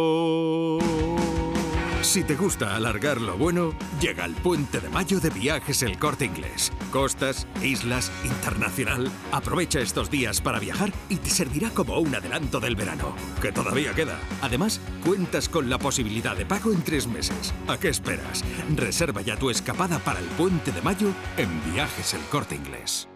[2.03, 6.25] Si te gusta alargar lo bueno, llega el puente de mayo de viajes El Corte
[6.25, 6.71] Inglés.
[6.91, 9.09] Costas, islas, internacional.
[9.31, 13.93] Aprovecha estos días para viajar y te servirá como un adelanto del verano, que todavía
[13.93, 14.19] queda.
[14.43, 17.55] Además, cuentas con la posibilidad de pago en tres meses.
[17.67, 18.43] ¿A qué esperas?
[18.75, 23.10] Reserva ya tu escapada para el puente de mayo en Viajes El Corte Inglés.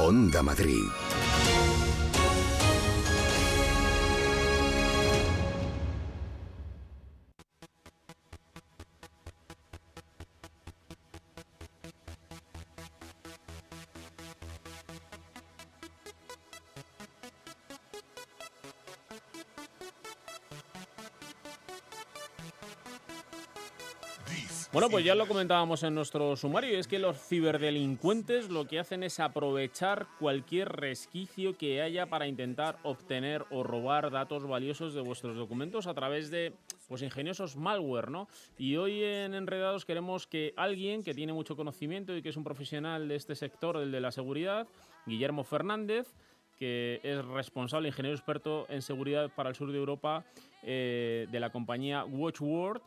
[0.00, 1.29] Onda Madrid.
[24.90, 29.20] Pues ya lo comentábamos en nuestro sumario, es que los ciberdelincuentes lo que hacen es
[29.20, 35.86] aprovechar cualquier resquicio que haya para intentar obtener o robar datos valiosos de vuestros documentos
[35.86, 36.54] a través de
[36.88, 38.26] pues ingeniosos malware, ¿no?
[38.58, 42.44] Y hoy en Enredados queremos que alguien que tiene mucho conocimiento y que es un
[42.44, 44.66] profesional de este sector, el de la seguridad,
[45.06, 46.08] Guillermo Fernández,
[46.58, 50.24] que es responsable, ingeniero experto en seguridad para el sur de Europa
[50.64, 52.82] eh, de la compañía Watchword,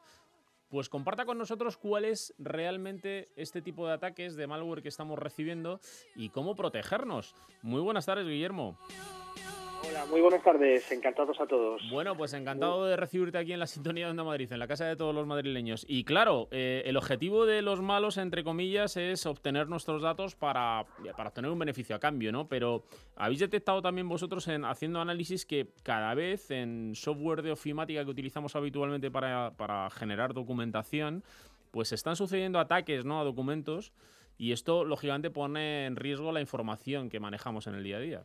[0.74, 5.20] pues comparta con nosotros cuál es realmente este tipo de ataques de malware que estamos
[5.20, 5.80] recibiendo
[6.16, 7.36] y cómo protegernos.
[7.62, 8.80] Muy buenas tardes, Guillermo.
[9.86, 11.82] Hola, muy buenas tardes, encantados a todos.
[11.92, 14.86] Bueno, pues encantado de recibirte aquí en la sintonía de Onda Madrid, en la casa
[14.86, 15.86] de todos los madrileños.
[15.90, 20.86] Y claro, eh, el objetivo de los malos, entre comillas, es obtener nuestros datos para,
[21.18, 22.48] para obtener un beneficio a cambio, ¿no?
[22.48, 22.84] Pero
[23.18, 28.12] habéis detectado también vosotros en haciendo análisis que cada vez en software de ofimática que
[28.12, 31.24] utilizamos habitualmente para, para generar documentación,
[31.72, 33.20] pues están sucediendo ataques ¿no?
[33.20, 33.92] a documentos
[34.38, 38.24] y esto lógicamente pone en riesgo la información que manejamos en el día a día.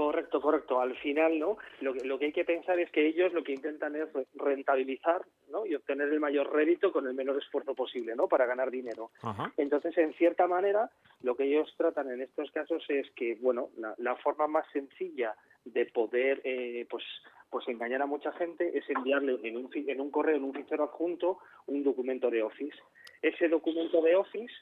[0.00, 0.80] Correcto, correcto.
[0.80, 1.58] Al final, ¿no?
[1.82, 5.26] Lo que, lo que hay que pensar es que ellos lo que intentan es rentabilizar,
[5.50, 5.66] ¿no?
[5.66, 8.26] Y obtener el mayor rédito con el menor esfuerzo posible, ¿no?
[8.26, 9.10] Para ganar dinero.
[9.58, 10.90] Entonces, en cierta manera,
[11.22, 15.34] lo que ellos tratan en estos casos es que, bueno, la, la forma más sencilla
[15.66, 17.04] de poder, eh, pues,
[17.50, 20.84] pues engañar a mucha gente es enviarle en un, en un correo, en un fichero
[20.84, 22.78] adjunto, un documento de Office.
[23.20, 24.54] Ese documento de Office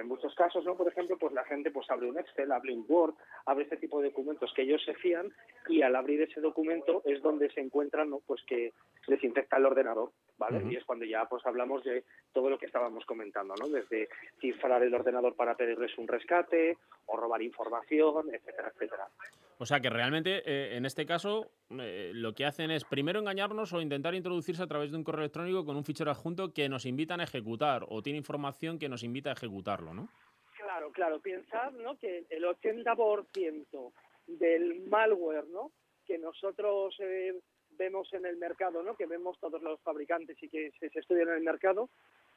[0.00, 0.76] en muchos casos, ¿no?
[0.76, 3.14] Por ejemplo, pues la gente pues abre un Excel, abre un Word,
[3.46, 5.32] abre este tipo de documentos que ellos se fían
[5.68, 8.20] y al abrir ese documento es donde se encuentran, ¿no?
[8.26, 8.72] Pues que
[9.06, 10.10] les infecta el ordenador.
[10.38, 10.62] ¿vale?
[10.68, 13.68] Y es cuando ya pues hablamos de todo lo que estábamos comentando, ¿no?
[13.68, 14.08] Desde
[14.40, 16.76] cifrar el ordenador para pedirles un rescate
[17.06, 19.08] o robar información, etcétera, etcétera.
[19.58, 23.72] O sea que realmente eh, en este caso eh, lo que hacen es primero engañarnos
[23.72, 26.86] o intentar introducirse a través de un correo electrónico con un fichero adjunto que nos
[26.86, 30.08] invitan a ejecutar o tiene información que nos invita a ejecutarlo, ¿no?
[30.56, 31.20] Claro, claro.
[31.20, 31.96] Pensad ¿no?
[31.98, 33.92] que el 80%
[34.26, 35.70] del malware ¿no?
[36.04, 37.40] que nosotros eh,
[37.70, 38.96] vemos en el mercado, ¿no?
[38.96, 41.90] que vemos todos los fabricantes y que se, estudian en el mercado,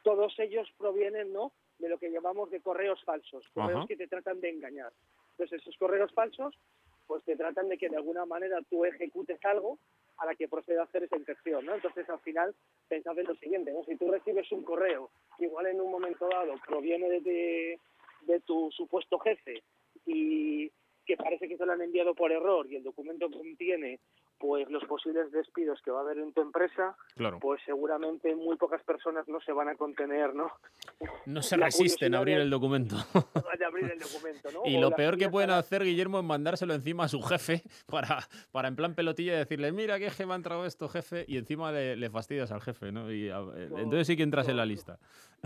[0.03, 1.51] todos ellos provienen ¿no?
[1.79, 4.93] de lo que llamamos de correos falsos, correos que te tratan de engañar.
[5.31, 6.55] Entonces esos correos falsos
[7.07, 9.79] pues te tratan de que de alguna manera tú ejecutes algo
[10.17, 11.75] a la que proceda a hacer esa infección, ¿no?
[11.75, 12.55] Entonces, al final,
[12.87, 13.83] pensad en lo siguiente, ¿no?
[13.83, 17.79] Si tú recibes un correo, igual en un momento dado proviene de,
[18.21, 19.63] de tu supuesto jefe
[20.05, 20.69] y
[21.05, 23.99] que parece que te lo han enviado por error y el documento contiene
[24.39, 26.95] pues los posibles despidos que va a haber en tu empresa,
[27.39, 30.51] pues seguramente muy pocas personas no se van a contener, ¿no?
[31.25, 32.95] No se resisten a abrir el documento.
[33.67, 34.61] abrir el documento ¿no?
[34.65, 38.19] y lo peor que pueden hacer, Guillermo, es mandárselo encima a su jefe para,
[38.51, 41.71] para en plan pelotilla y decirle, mira qué jefe ha entrado esto, jefe, y encima
[41.71, 43.11] le, fastidias al jefe, ¿no?
[43.11, 44.99] Y entonces sí que entras en la lista.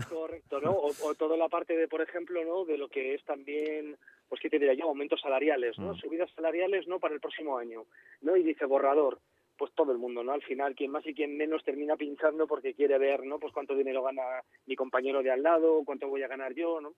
[0.08, 0.70] Correcto, ¿no?
[0.70, 2.64] O, o toda la parte de, por ejemplo, ¿no?
[2.64, 3.96] De lo que es también
[4.32, 5.92] pues qué te diría yo, aumentos salariales, ¿no?
[5.92, 5.96] Mm.
[5.96, 6.98] Subidas salariales, ¿no?
[6.98, 7.84] Para el próximo año,
[8.22, 8.34] ¿no?
[8.34, 9.18] Y dice borrador,
[9.62, 10.32] pues todo el mundo, ¿no?
[10.32, 13.38] Al final, quien más y quien menos termina pinchando porque quiere ver, ¿no?
[13.38, 14.20] Pues cuánto dinero gana
[14.66, 16.94] mi compañero de al lado, cuánto voy a ganar yo, ¿no?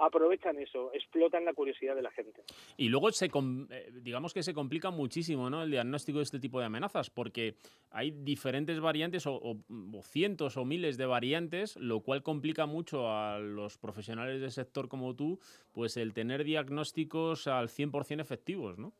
[0.00, 2.42] Aprovechan eso, explotan la curiosidad de la gente.
[2.76, 5.62] Y luego se, eh, digamos que se complica muchísimo, ¿no?
[5.62, 7.54] El diagnóstico de este tipo de amenazas, porque
[7.92, 13.38] hay diferentes variantes o, o cientos o miles de variantes, lo cual complica mucho a
[13.38, 15.38] los profesionales del sector como tú,
[15.70, 18.92] pues el tener diagnósticos al 100% efectivos, ¿no?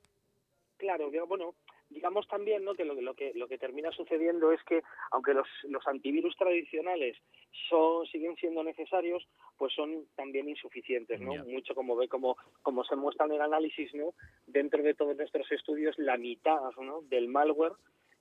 [0.77, 1.55] Claro, bueno,
[1.95, 2.75] digamos también ¿no?
[2.75, 7.17] que lo, lo, que lo que termina sucediendo es que aunque los, los antivirus tradicionales
[7.69, 9.27] son siguen siendo necesarios
[9.57, 13.95] pues son también insuficientes no mucho como ve como como se muestra en el análisis
[13.95, 14.15] no
[14.47, 17.03] dentro de todos nuestros estudios la mitad ¿no?
[17.03, 17.73] del malware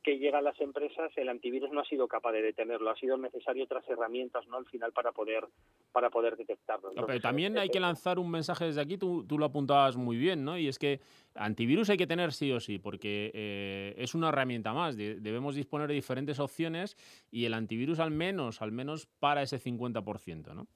[0.04, 3.18] que llega a las empresas, el antivirus no ha sido capaz de detenerlo, ha sido
[3.18, 4.58] necesario otras herramientas, ¿no?
[4.58, 5.46] Al final para poder
[5.92, 6.92] para poder detectarlo.
[7.08, 10.44] pero también hay que lanzar un mensaje desde aquí, tú, tú, lo apuntabas muy bien,
[10.44, 10.58] ¿no?
[10.58, 11.00] Y es que
[11.36, 14.98] antivirus hay que tener sí o sí, porque eh, es una herramienta más.
[14.98, 16.98] debemos disponer de diferentes opciones
[17.32, 20.68] y el antivirus al menos, al menos para ese 50%, ¿no?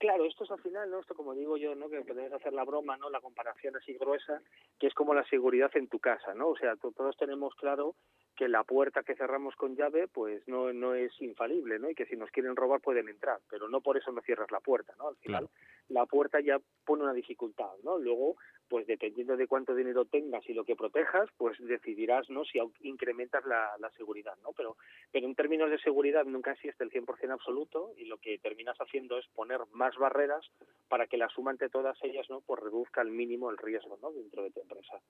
[0.00, 0.98] Claro, esto es al final, ¿no?
[0.98, 1.90] Esto como digo yo, ¿no?
[1.90, 3.10] Que podemos hacer la broma, ¿no?
[3.10, 4.40] La comparación así gruesa,
[4.78, 6.48] que es como la seguridad en tu casa, ¿no?
[6.48, 7.96] O sea, todos tenemos claro
[8.34, 11.90] que la puerta que cerramos con llave pues no, no es infalible, ¿no?
[11.90, 14.60] Y que si nos quieren robar pueden entrar, pero no por eso no cierras la
[14.60, 15.08] puerta, ¿no?
[15.08, 15.50] Al final
[15.90, 17.98] la puerta ya pone una dificultad, ¿no?
[17.98, 18.36] Luego,
[18.70, 22.44] pues dependiendo de cuánto dinero tengas y lo que protejas, pues decidirás, ¿no?
[22.44, 24.52] Si incrementas la, seguridad, ¿no?
[24.52, 24.76] Pero,
[25.10, 29.18] pero en términos de seguridad nunca existe el 100% absoluto y lo que terminas haciendo
[29.18, 30.46] es poner más barreras
[30.88, 32.42] para que la suma entre todas ellas, ¿no?
[32.42, 34.12] Pues reduzca al mínimo el riesgo, ¿no?
[34.12, 35.00] Dentro de tu empresa.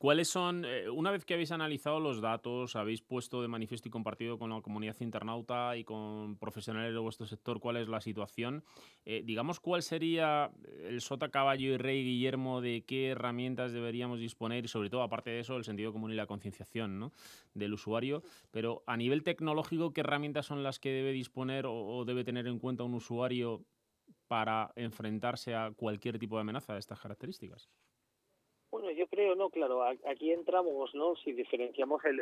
[0.00, 3.90] ¿Cuáles son, eh, una vez que habéis analizado los datos, habéis puesto de manifiesto y
[3.90, 8.64] compartido con la comunidad internauta y con profesionales de vuestro sector cuál es la situación,
[9.04, 10.52] eh, digamos cuál sería
[10.84, 15.28] el sota caballo y rey Guillermo de qué herramientas deberíamos disponer y sobre todo, aparte
[15.28, 17.12] de eso, el sentido común y la concienciación ¿no?
[17.52, 22.24] del usuario, pero a nivel tecnológico, ¿qué herramientas son las que debe disponer o debe
[22.24, 23.66] tener en cuenta un usuario
[24.28, 27.68] para enfrentarse a cualquier tipo de amenaza de estas características?
[28.70, 31.16] Bueno, yo creo, no, claro, aquí entramos, ¿no?
[31.16, 32.16] Si diferenciamos, el,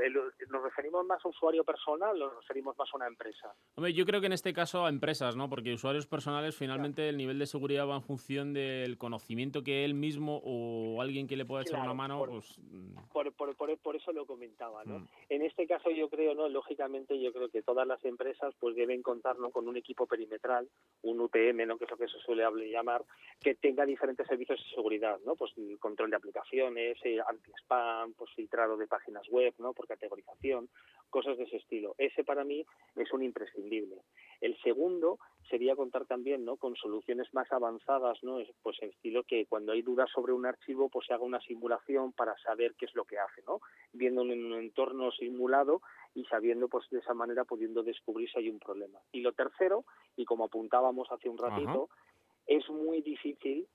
[0.48, 3.54] ¿nos referimos más a usuario personal o nos referimos más a una empresa?
[3.74, 5.50] Hombre, yo creo que en este caso a empresas, ¿no?
[5.50, 9.92] Porque usuarios personales, finalmente el nivel de seguridad va en función del conocimiento que él
[9.92, 12.58] mismo o alguien que le pueda echar una mano, por, pues...
[12.58, 12.96] Mm.
[13.12, 15.00] Por, por, eso lo comentaba, ¿no?
[15.00, 15.08] Mm.
[15.28, 16.48] En este caso yo creo, ¿no?
[16.48, 19.50] Lógicamente yo creo que todas las empresas pues deben contar, ¿no?
[19.50, 20.68] Con un equipo perimetral,
[21.02, 21.76] un UTM, ¿no?
[21.76, 23.04] Que es lo que se suele llamar,
[23.40, 25.36] que tenga diferentes servicios de seguridad, ¿no?
[25.36, 26.94] Pues control de aplicación eh,
[27.26, 29.72] anti-spam, pues filtrado de páginas web, ¿no?
[29.72, 30.68] Por categorización,
[31.10, 31.94] cosas de ese estilo.
[31.98, 32.64] Ese para mí
[32.96, 33.96] es un imprescindible.
[34.40, 36.56] El segundo sería contar también, ¿no?
[36.56, 38.38] Con soluciones más avanzadas, ¿no?
[38.62, 42.12] Pues el estilo que cuando hay dudas sobre un archivo, pues se haga una simulación
[42.12, 43.60] para saber qué es lo que hace, ¿no?
[43.92, 45.82] Viendo en un entorno simulado
[46.14, 48.98] y sabiendo, pues de esa manera pudiendo descubrir si hay un problema.
[49.12, 49.84] Y lo tercero,
[50.16, 51.88] y como apuntábamos hace un ratito,
[52.46, 53.66] es muy difícil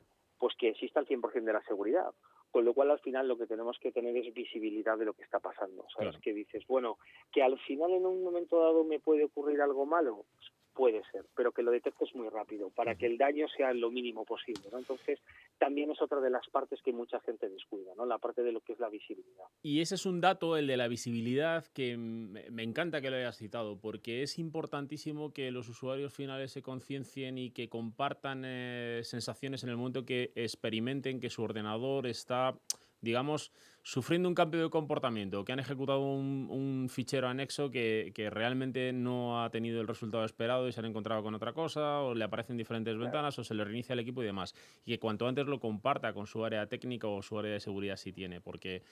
[0.43, 2.13] pues que exista el 100% de la seguridad.
[2.53, 5.23] Con lo cual, al final, lo que tenemos que tener es visibilidad de lo que
[5.23, 5.87] está pasando.
[5.97, 6.15] ¿Sabes?
[6.21, 6.99] Que dices, bueno,
[7.31, 10.25] que al final, en un momento dado, me puede ocurrir algo malo.
[10.73, 14.25] Puede ser, pero que lo detectes muy rápido, para que el daño sea lo mínimo
[14.25, 14.63] posible.
[14.71, 14.79] ¿no?
[14.79, 15.19] Entonces,
[15.57, 18.05] también es otra de las partes que mucha gente descuida, ¿no?
[18.05, 19.45] la parte de lo que es la visibilidad.
[19.61, 23.37] Y ese es un dato, el de la visibilidad, que me encanta que lo hayas
[23.37, 29.63] citado, porque es importantísimo que los usuarios finales se conciencien y que compartan eh, sensaciones
[29.63, 32.55] en el momento que experimenten que su ordenador está
[33.03, 33.51] digamos,
[33.83, 39.49] sufriendo un cambio de comportamiento, que han ejecutado un, fichero anexo que, realmente no ha
[39.49, 42.97] tenido el resultado esperado y se han encontrado con otra cosa, o le aparecen diferentes
[42.97, 44.55] ventanas, o se le reinicia el equipo y demás.
[44.85, 47.97] Y que cuanto antes lo comparta con su área técnica o su área de seguridad
[47.97, 48.83] si tiene, porque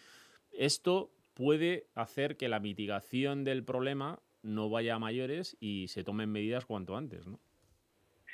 [0.51, 6.30] esto puede hacer que la mitigación del problema no vaya a mayores y se tomen
[6.30, 7.39] medidas cuanto antes, ¿no?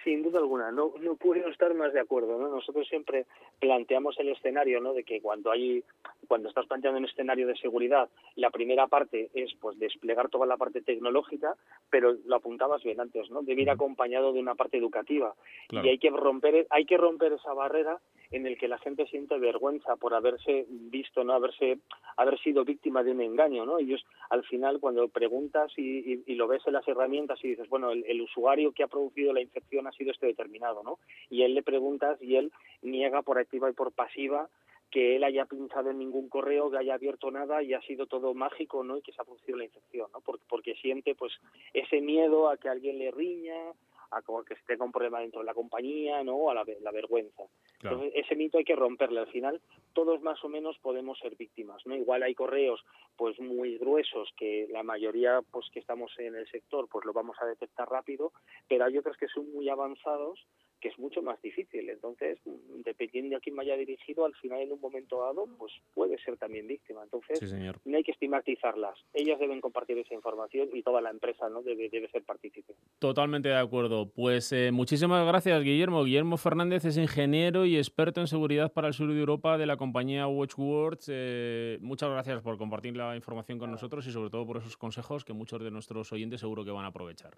[0.03, 2.39] Sin duda alguna, no, no puedo estar más de acuerdo.
[2.39, 2.47] ¿no?
[2.47, 3.25] Nosotros siempre
[3.59, 4.93] planteamos el escenario ¿no?
[4.93, 5.83] de que cuando hay,
[6.27, 10.57] cuando estás planteando un escenario de seguridad, la primera parte es pues desplegar toda la
[10.57, 11.55] parte tecnológica,
[11.89, 13.41] pero lo apuntabas bien antes, ¿no?
[13.41, 15.33] Debe ir acompañado de una parte educativa.
[15.69, 17.99] Y hay que romper, hay que romper esa barrera
[18.31, 21.79] en el que la gente siente vergüenza por haberse visto, no haberse
[22.17, 23.79] haber sido víctima de un engaño, ¿no?
[23.79, 28.21] Ellos al final cuando preguntas y, lo ves en las herramientas y dices, bueno, el,
[28.21, 30.99] usuario que ha producido la infección ha sido este determinado, ¿no?
[31.29, 34.49] Y él le preguntas y él niega por activa y por pasiva
[34.91, 38.33] que él haya pinchado en ningún correo, que haya abierto nada y ha sido todo
[38.33, 38.97] mágico, ¿no?
[38.97, 40.21] Y que se ha producido la infección, ¿no?
[40.21, 41.33] Porque, porque siente, pues,
[41.73, 43.73] ese miedo a que alguien le riña,
[44.11, 46.49] a que se tenga un problema dentro de la compañía, ¿no?
[46.49, 47.43] A la, la vergüenza.
[47.83, 49.19] Entonces, ese mito hay que romperle.
[49.19, 51.95] Al final, todos más o menos podemos ser víctimas, ¿no?
[51.95, 52.83] Igual hay correos,
[53.17, 57.35] pues, muy gruesos que la mayoría, pues, que estamos en el sector, pues, lo vamos
[57.41, 58.31] a detectar rápido,
[58.69, 60.47] pero hay otros que son muy avanzados
[60.79, 61.89] que es mucho más difícil.
[61.89, 62.39] Entonces,
[62.85, 66.37] dependiendo de a quién vaya dirigido, al final en un momento dado, pues puede ser
[66.37, 67.03] también víctima.
[67.03, 67.53] Entonces,
[67.85, 68.97] no hay que estigmatizarlas.
[69.13, 72.75] Ellas deben compartir esa información y toda la empresa no debe, debe ser partícipe.
[72.99, 74.09] Totalmente de acuerdo.
[74.09, 76.03] Pues eh, muchísimas gracias, Guillermo.
[76.03, 79.77] Guillermo Fernández es ingeniero y experto en seguridad para el sur de Europa de la
[79.77, 81.09] compañía WatchWords.
[81.11, 85.25] Eh, muchas gracias por compartir la información con nosotros y sobre todo por esos consejos
[85.25, 87.37] que muchos de nuestros oyentes seguro que van a aprovechar.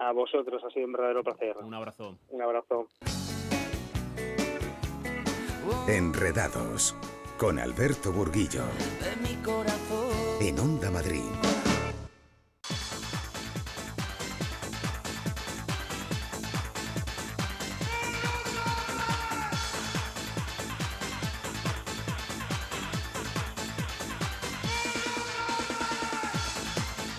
[0.00, 1.56] A vosotros, ha sido un verdadero placer.
[1.58, 2.16] Un abrazo.
[2.30, 2.88] Un abrazo.
[5.86, 6.96] Enredados
[7.36, 8.64] con Alberto Burguillo.
[10.40, 11.49] En Onda Madrid.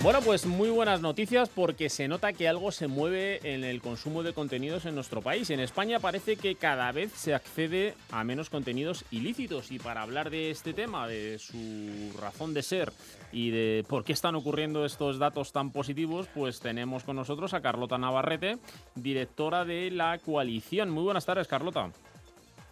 [0.04, 4.24] Bueno, pues muy buenas noticias porque se nota que algo se mueve en el consumo
[4.24, 5.52] de contenidos en nuestro país.
[5.52, 10.32] En España parece que cada vez se accede a menos contenidos ilícitos y para hablar
[10.32, 12.92] de este tema, de su razón de ser
[13.32, 17.62] y de por qué están ocurriendo estos datos tan positivos, pues tenemos con nosotros a
[17.62, 18.58] Carlota Navarrete,
[18.96, 20.90] directora de la coalición.
[20.90, 21.92] Muy buenas tardes, Carlota.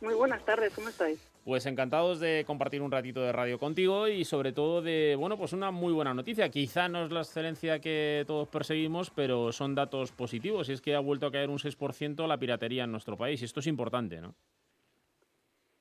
[0.02, 1.29] Muy buenas tardes, ¿cómo estáis?
[1.50, 5.52] Pues encantados de compartir un ratito de radio contigo y sobre todo de, bueno, pues
[5.52, 6.50] una muy buena noticia.
[6.50, 10.94] Quizá no es la excelencia que todos perseguimos, pero son datos positivos y es que
[10.94, 14.22] ha vuelto a caer un 6% la piratería en nuestro país y esto es importante,
[14.22, 14.36] ¿no?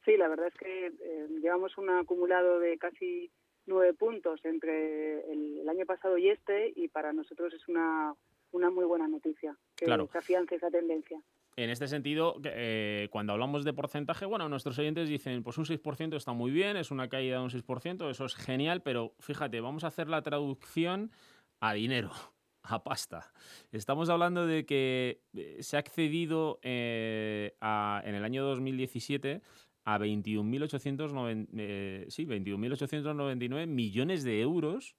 [0.07, 3.31] Sí, la verdad es que eh, llevamos un acumulado de casi
[3.67, 8.15] nueve puntos entre el, año pasado y este y para nosotros es una,
[8.53, 11.21] una muy buena noticia que se afiance esa tendencia.
[11.59, 16.15] En este sentido, eh, cuando hablamos de porcentaje, bueno, nuestros oyentes dicen, pues un 6%
[16.15, 19.83] está muy bien, es una caída de un 6%, eso es genial, pero fíjate, vamos
[19.83, 21.11] a hacer la traducción
[21.59, 22.13] a dinero,
[22.63, 23.33] a pasta.
[23.73, 29.43] Estamos hablando de que eh, se ha accedido eh, en el año 2017
[29.85, 34.95] a 21.899 sí, 21 millones de euros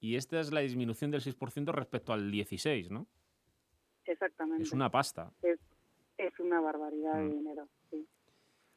[0.00, 3.06] y esta es la disminución del 6% respecto al 16, ¿no?
[4.10, 4.64] Exactamente.
[4.64, 5.30] Es una pasta.
[5.42, 5.58] Es,
[6.38, 7.30] una barbaridad de mm.
[7.30, 8.06] dinero, sí.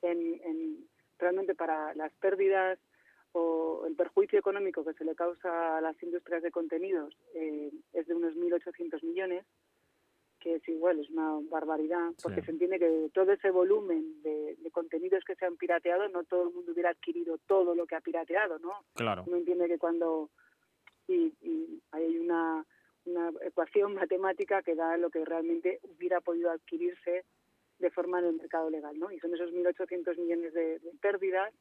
[0.02, 0.86] En,
[1.18, 2.78] realmente para las pérdidas
[3.32, 8.06] o el perjuicio económico que se le causa a las industrias de contenidos eh, es
[8.08, 9.46] de unos 1.800 millones,
[10.40, 15.24] que es igual, es una barbaridad, porque se entiende que todo ese volumen de, contenidos
[15.24, 18.60] que se han pirateado, no todo el mundo hubiera adquirido todo lo que ha pirateado,
[18.60, 18.72] ¿no?
[18.94, 19.24] Claro.
[19.26, 20.30] Uno entiende que cuando
[21.08, 21.34] y
[21.92, 22.66] hay una
[23.06, 27.26] una ecuación matemática que da lo que realmente hubiera podido adquirirse
[27.80, 29.12] de forma en el mercado legal, ¿no?
[29.12, 31.54] Y son esos 1.800 millones de, pérdidas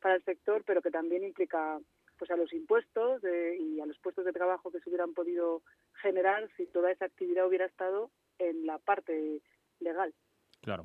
[0.00, 1.78] para el sector, pero que también implica
[2.18, 3.22] pues a los impuestos
[3.60, 5.62] y a los puestos de trabajo que se hubieran podido
[6.02, 8.10] generar si toda esa actividad hubiera estado
[8.40, 9.40] en la parte
[9.78, 10.12] legal.
[10.60, 10.84] Claro.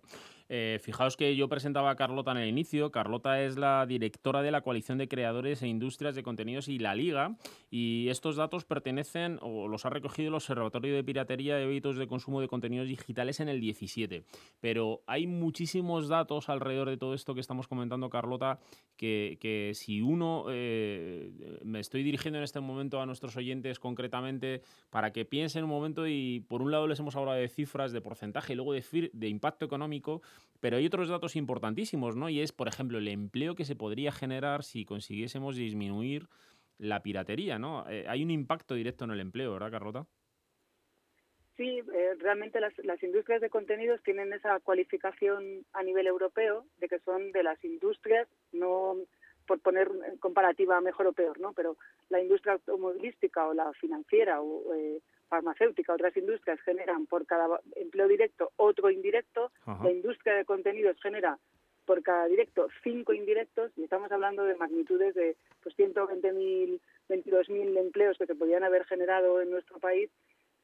[0.56, 2.92] Eh, fijaos que yo presentaba a Carlota en el inicio.
[2.92, 6.94] Carlota es la directora de la coalición de creadores e industrias de contenidos y la
[6.94, 7.36] Liga.
[7.72, 12.06] Y estos datos pertenecen o los ha recogido el Observatorio de Piratería y Hábitos de
[12.06, 14.26] Consumo de Contenidos Digitales en el 17.
[14.60, 18.60] Pero hay muchísimos datos alrededor de todo esto que estamos comentando, Carlota,
[18.96, 25.12] que, si uno, eh, me estoy dirigiendo en este momento a nuestros oyentes concretamente para
[25.12, 28.54] que piensen un momento y por un lado les hemos hablado de cifras, de porcentaje
[28.54, 30.22] y luego de, de impacto económico,
[30.60, 32.30] pero hay otros datos importantísimos, ¿no?
[32.30, 36.28] Y es, por ejemplo, el empleo que se podría generar si consiguiésemos disminuir
[36.78, 37.90] la piratería, ¿no?
[37.90, 40.08] Eh, hay un impacto directo en el empleo, ¿verdad, Carlota?
[41.56, 46.88] Sí, eh, realmente las, las, industrias de contenidos tienen esa cualificación a nivel europeo de
[46.88, 48.96] que son de las industrias, no
[49.46, 51.54] por poner en comparativa mejor o peor, ¿no?
[51.54, 51.78] Pero
[52.10, 58.08] la industria automovilística o la financiera o eh, farmacéutica, otras industrias generan por cada empleo
[58.08, 59.52] directo otro indirecto.
[59.66, 61.38] La industria de contenidos genera
[61.86, 66.80] por cada directo cinco indirectos y estamos hablando de magnitudes de pues 120.000,
[67.10, 70.10] 22.000 empleos que se podrían haber generado en nuestro país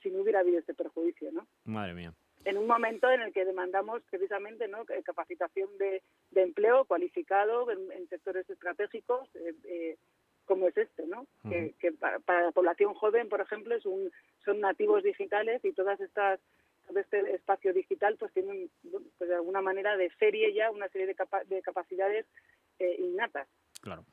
[0.01, 1.45] si no hubiera habido este perjuicio, ¿no?
[1.65, 2.13] Madre mía.
[2.45, 4.85] En un momento en el que demandamos precisamente ¿no?
[5.03, 6.01] capacitación de,
[6.35, 9.97] empleo cualificado en, sectores estratégicos, eh, eh,
[10.45, 11.27] como es este, ¿no?
[11.43, 14.11] que, para, la población joven, por ejemplo, es un,
[14.43, 16.39] son nativos digitales y todas estas
[16.87, 21.05] todo este espacio digital pues tienen pues, de alguna manera de serie ya una serie
[21.05, 21.15] de,
[21.47, 22.25] de capacidades
[22.79, 23.47] eh, innatas.
[23.81, 24.05] Claro.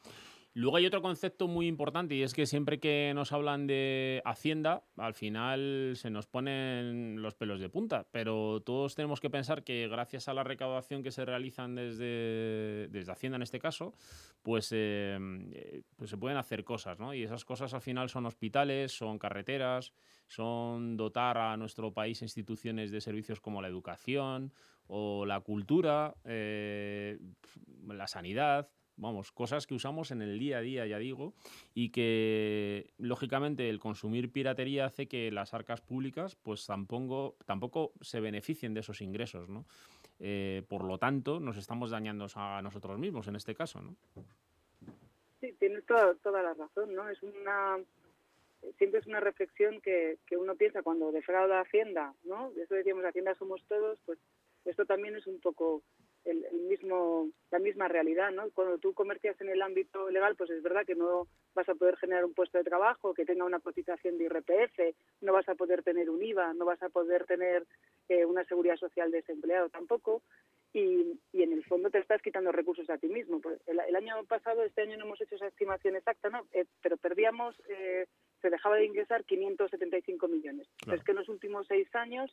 [0.59, 4.85] Luego hay otro concepto muy importante y es que siempre que nos hablan de Hacienda,
[4.97, 9.87] al final se nos ponen los pelos de punta, pero todos tenemos que pensar que
[9.87, 13.93] gracias a la recaudación que se realizan desde, desde Hacienda en este caso,
[14.43, 17.13] pues, eh, pues se pueden hacer cosas, ¿no?
[17.13, 19.93] Y esas cosas al final son hospitales, son carreteras,
[20.27, 24.55] son dotar a nuestro país instituciones de servicios como la educación
[24.87, 27.19] o la cultura, eh,
[27.87, 31.35] la sanidad, vamos, cosas que usamos en el día a día, ya digo,
[31.75, 38.21] y que lógicamente el consumir piratería hace que las arcas públicas pues tampoco, tampoco se
[38.21, 39.65] beneficien de esos ingresos, ¿no?
[40.19, 43.97] Eh, por lo tanto, nos estamos dañando a nosotros mismos en este caso, ¿no?
[45.41, 47.09] Sí, tienes toda, toda la razón, ¿no?
[47.09, 47.79] Es una
[48.79, 52.51] siempre es una reflexión que, que uno piensa cuando defrauda Hacienda, ¿no?
[52.57, 54.19] Eso decíamos, Hacienda somos todos, pues
[54.65, 55.83] esto también es un poco
[56.27, 58.51] el, mismo, la misma realidad, ¿no?
[58.51, 61.97] Cuando tú comercias en el ámbito legal, pues es verdad que no vas a poder
[61.97, 65.83] generar un puesto de trabajo que tenga una cotización de IRPF, no vas a poder
[65.83, 67.66] tener un IVA, no vas a poder tener
[68.09, 70.22] eh, una seguridad social desempleado tampoco,
[70.72, 73.41] y, y, en el fondo te estás quitando recursos a ti mismo.
[73.41, 76.47] Pues el, año pasado, este año no hemos hecho esa estimación exacta, ¿no?
[76.53, 78.07] Eh, pero perdíamos, eh,
[78.43, 80.68] se dejaba de ingresar 575 millones.
[80.93, 82.31] Es que en los últimos seis años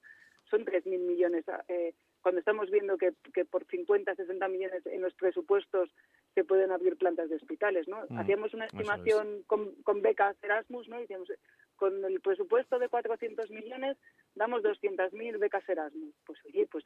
[0.50, 1.46] son 3.000 millones.
[1.70, 1.94] Eh,
[2.24, 5.90] cuando estamos viendo que, que, por 50, 60 millones en los presupuestos
[6.34, 8.06] se pueden abrir plantas de hospitales, ¿no?
[8.10, 11.00] Mm, Hacíamos una estimación con, con, becas Erasmus, ¿no?
[11.00, 11.28] Decíamos,
[11.76, 13.98] con el presupuesto de 400 millones
[14.36, 16.16] damos 200.000 becas Erasmus.
[16.26, 16.86] Pues oye, pues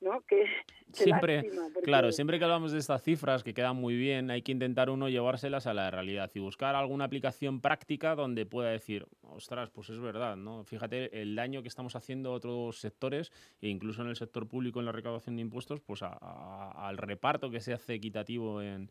[0.00, 0.20] ¿no?
[0.22, 0.44] Que,
[0.92, 1.50] siempre,
[1.82, 5.08] claro, siempre que hablamos de estas cifras que quedan muy bien, hay que intentar uno
[5.08, 9.98] llevárselas a la realidad y buscar alguna aplicación práctica donde pueda decir, ostras, pues es
[9.98, 10.64] verdad, ¿no?
[10.64, 14.80] Fíjate el daño que estamos haciendo a otros sectores e incluso en el sector público
[14.80, 18.90] en la recaudación de impuestos, pues al reparto que se hace equitativo en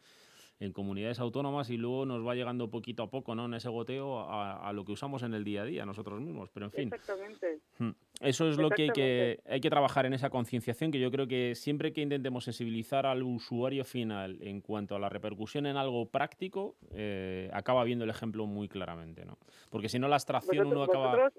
[0.60, 3.46] en comunidades autónomas y luego nos va llegando poquito a poco, ¿no?
[3.46, 6.50] En ese goteo a, lo que usamos en el día a día nosotros mismos.
[6.54, 6.94] Pero en fin.
[6.94, 7.60] Exactamente.
[7.78, 7.92] Hmm.
[8.22, 11.28] Eso es lo que hay, que hay que trabajar en esa concienciación, que yo creo
[11.28, 16.10] que siempre que intentemos sensibilizar al usuario final en cuanto a la repercusión en algo
[16.10, 19.38] práctico, eh, acaba viendo el ejemplo muy claramente, ¿no?
[19.70, 21.32] Porque si no la abstracción uno acaba...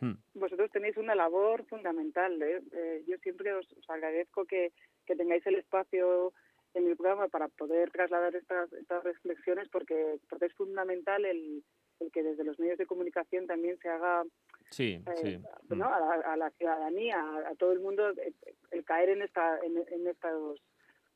[0.00, 0.14] Hmm.
[0.34, 2.40] Vosotros, tenéis una labor fundamental.
[2.42, 2.60] ¿eh?
[2.72, 4.72] Eh, yo siempre os, agradezco que,
[5.06, 6.32] que tengáis el espacio
[6.74, 11.62] en mi programa para poder trasladar estas, estas reflexiones porque, porque es fundamental el,
[12.00, 14.24] el que desde los medios de comunicación también se haga
[14.70, 15.82] sí, eh, mm.
[15.82, 18.32] a, la, ciudadanía, a, todo el mundo, eh,
[18.70, 20.60] el, caer en, esta, en, estos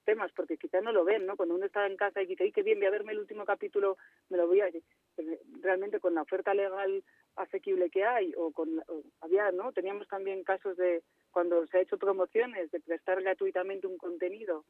[0.04, 1.36] temas, porque quizás no lo ven, ¿no?
[1.36, 3.96] Cuando uno está en casa y dice, qué bien, voy a verme el último capítulo,
[4.28, 4.68] me lo voy a...
[5.14, 5.26] Pues,
[5.62, 7.02] realmente con la oferta legal
[7.34, 8.82] asequible que hay, o con...
[9.20, 9.72] había, ¿no?
[9.72, 11.02] Teníamos también casos de
[11.32, 14.64] cuando se ha hecho promociones, de prestar gratuitamente un contenido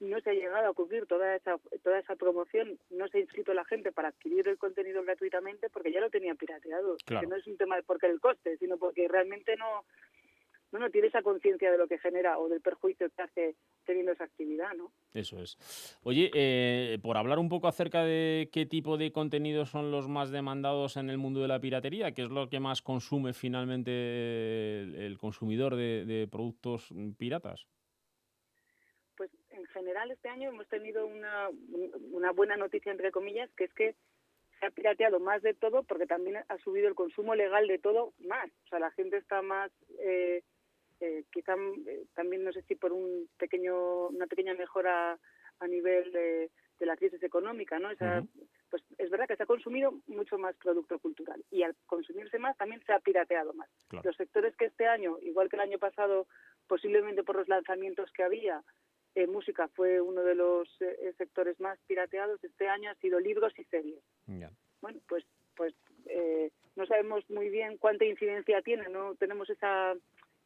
[0.00, 3.54] no se ha llegado a cubrir toda esa, toda esa promoción, no se ha inscrito
[3.54, 6.96] la gente para adquirir el contenido gratuitamente porque ya lo tenía pirateado.
[7.06, 9.84] Que no es un tema de porque el coste, sino porque realmente no,
[10.72, 14.12] no, no tiene esa conciencia de lo que genera o del perjuicio que hace teniendo
[14.12, 14.92] esa actividad, ¿no?
[15.14, 15.98] Eso es.
[16.02, 20.30] Oye, eh, por hablar un poco acerca de qué tipo de contenidos son los más
[20.30, 25.16] demandados en el mundo de la piratería, qué es lo que más consume finalmente el,
[25.16, 27.66] consumidor de productos piratas.
[29.76, 31.50] General este año hemos tenido una,
[32.12, 33.94] una buena noticia, entre comillas, que es que
[34.58, 38.14] se ha pirateado más de todo porque también ha subido el consumo legal de todo
[38.20, 38.48] más.
[38.64, 40.42] O sea, la gente está más, eh,
[41.00, 41.54] eh, quizá
[41.86, 45.18] eh, también no sé si por un pequeño, una pequeña mejora
[45.58, 46.50] a nivel de,
[46.80, 47.88] la crisis económica, ¿no?
[48.70, 52.56] Pues es verdad que se ha consumido mucho más producto cultural y al consumirse más
[52.56, 53.68] también se ha pirateado más.
[54.04, 56.26] Los sectores que este año, igual que el año pasado,
[56.66, 58.62] posiblemente por los lanzamientos que había,
[59.16, 62.42] eh, música fue uno de los eh, sectores más pirateados.
[62.44, 63.98] Este año ha sido libros y series.
[64.82, 65.24] Bueno, pues,
[65.56, 68.90] pues eh, no sabemos muy bien cuánta incidencia tiene.
[68.90, 69.94] No tenemos esa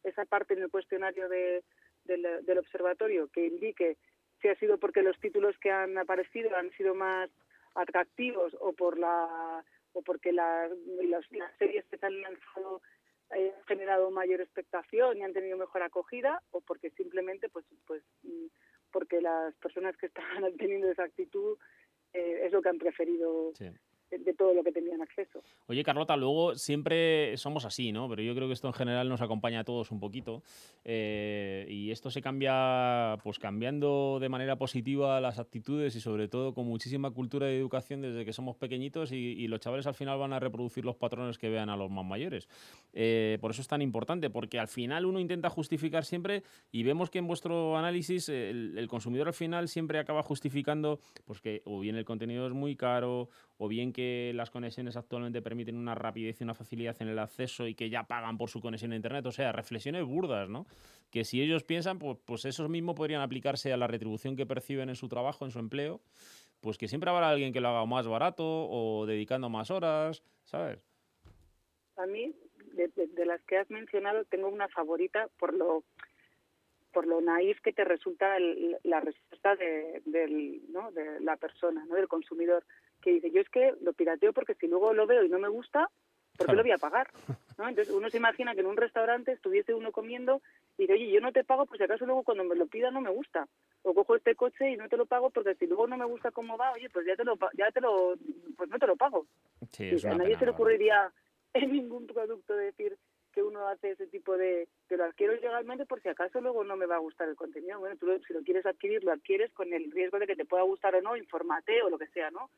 [0.04, 1.64] esa parte en el cuestionario de,
[2.04, 3.98] del, observatorio que indique
[4.40, 7.28] si ha sido porque los títulos que han aparecido han sido más
[7.74, 10.70] atractivos o por la o porque las,
[11.02, 12.80] las, series que se han lanzado
[13.30, 18.46] han generado mayor expectación y han tenido mejor acogida o porque simplemente pues pues mm,
[18.92, 21.56] porque las personas que estaban teniendo esa actitud
[22.12, 23.52] eh, es lo que han preferido
[24.10, 25.42] de todo lo que tenían acceso.
[25.66, 28.08] Oye, Carlota, luego siempre somos así, ¿no?
[28.08, 30.42] Pero yo creo que esto en general nos acompaña a todos un poquito.
[30.84, 36.54] Eh, y esto se cambia, pues cambiando de manera positiva las actitudes y sobre todo
[36.54, 40.32] con muchísima cultura de educación desde que somos pequeñitos y, los chavales al final van
[40.32, 42.48] a reproducir los patrones que vean a los más mayores.
[42.92, 47.10] Eh, por eso es tan importante, porque al final uno intenta justificar siempre y vemos
[47.10, 51.80] que en vuestro análisis el, el consumidor al final siempre acaba justificando pues que o
[51.80, 53.28] bien el contenido es muy caro
[53.62, 57.66] o bien que las conexiones actualmente permiten una rapidez y una facilidad en el acceso
[57.66, 59.26] y que ya pagan por su conexión a Internet.
[59.26, 60.64] O sea, reflexiones burdas, ¿no?
[61.10, 64.88] Que si ellos piensan, pues, pues esos mismos podrían aplicarse a la retribución que perciben
[64.88, 66.00] en su trabajo, en su empleo,
[66.62, 70.78] pues que siempre habrá alguien que lo haga más barato o dedicando más horas, ¿sabes?
[71.96, 72.34] A mí,
[72.72, 75.84] de, las que has mencionado, tengo una favorita por lo
[76.92, 78.36] por lo naif que te resulta
[78.84, 80.90] la respuesta de, del, ¿no?
[80.92, 81.94] de la persona, ¿no?
[81.94, 82.64] del consumidor
[83.00, 85.48] que dice, yo es que lo pirateo porque si luego lo veo y no me
[85.48, 85.88] gusta,
[86.36, 87.10] ¿por qué lo voy a pagar?
[87.58, 87.68] ¿No?
[87.68, 90.40] Entonces uno se imagina que en un restaurante estuviese uno comiendo
[90.78, 92.90] y dice, oye, yo no te pago pues si acaso luego cuando me lo pida
[92.90, 93.46] no me gusta.
[93.82, 96.30] O cojo este coche y no te lo pago porque si luego no me gusta
[96.30, 98.14] cómo va, oye, pues ya te lo, ya te lo
[98.56, 99.26] pues no te lo pago.
[99.60, 101.12] a nadie se le ocurriría
[101.54, 102.96] en ningún producto decir
[103.32, 106.76] que uno hace ese tipo de, que lo adquiero legalmente por si acaso luego no
[106.76, 107.78] me va a gustar el contenido.
[107.78, 110.62] Bueno, tú si lo quieres adquirir, lo adquieres con el riesgo de que te pueda
[110.62, 112.50] gustar o no, infórmate o lo que sea, ¿no?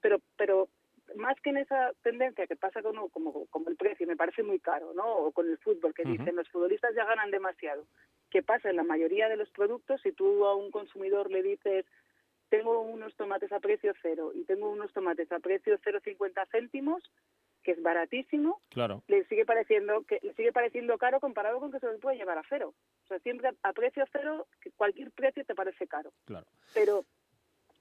[0.00, 0.68] pero pero
[1.16, 4.60] más que en esa tendencia que pasa con como, como el precio, me parece muy
[4.60, 5.06] caro, ¿no?
[5.06, 7.86] O con el fútbol, que dicen los futbolistas ya ganan demasiado.
[8.30, 10.02] ¿Qué pasa en la mayoría de los productos?
[10.02, 11.86] Si tú a un consumidor le dices,
[12.50, 17.02] tengo unos tomates a precio cero y tengo unos tomates a precio 0,50 céntimos,
[17.68, 19.02] que es baratísimo, claro.
[19.08, 22.38] le sigue pareciendo que le sigue pareciendo caro comparado con que se lo puede llevar
[22.38, 22.72] a cero.
[23.04, 26.10] O sea, siempre a precio cero, cualquier precio te parece caro.
[26.24, 26.46] Claro.
[26.72, 27.04] Pero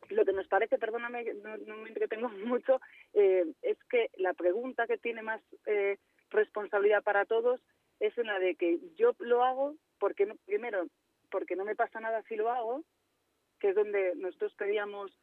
[0.10, 2.82] lo que nos parece, perdóname, no, no me entretengo mucho,
[3.14, 5.96] eh, es que la pregunta que tiene más eh,
[6.32, 7.62] responsabilidad para todos
[8.02, 10.88] es en la de que yo lo hago porque no, primero
[11.32, 12.84] porque no me pasa nada si lo hago,
[13.62, 15.18] que es donde nosotros pedíamos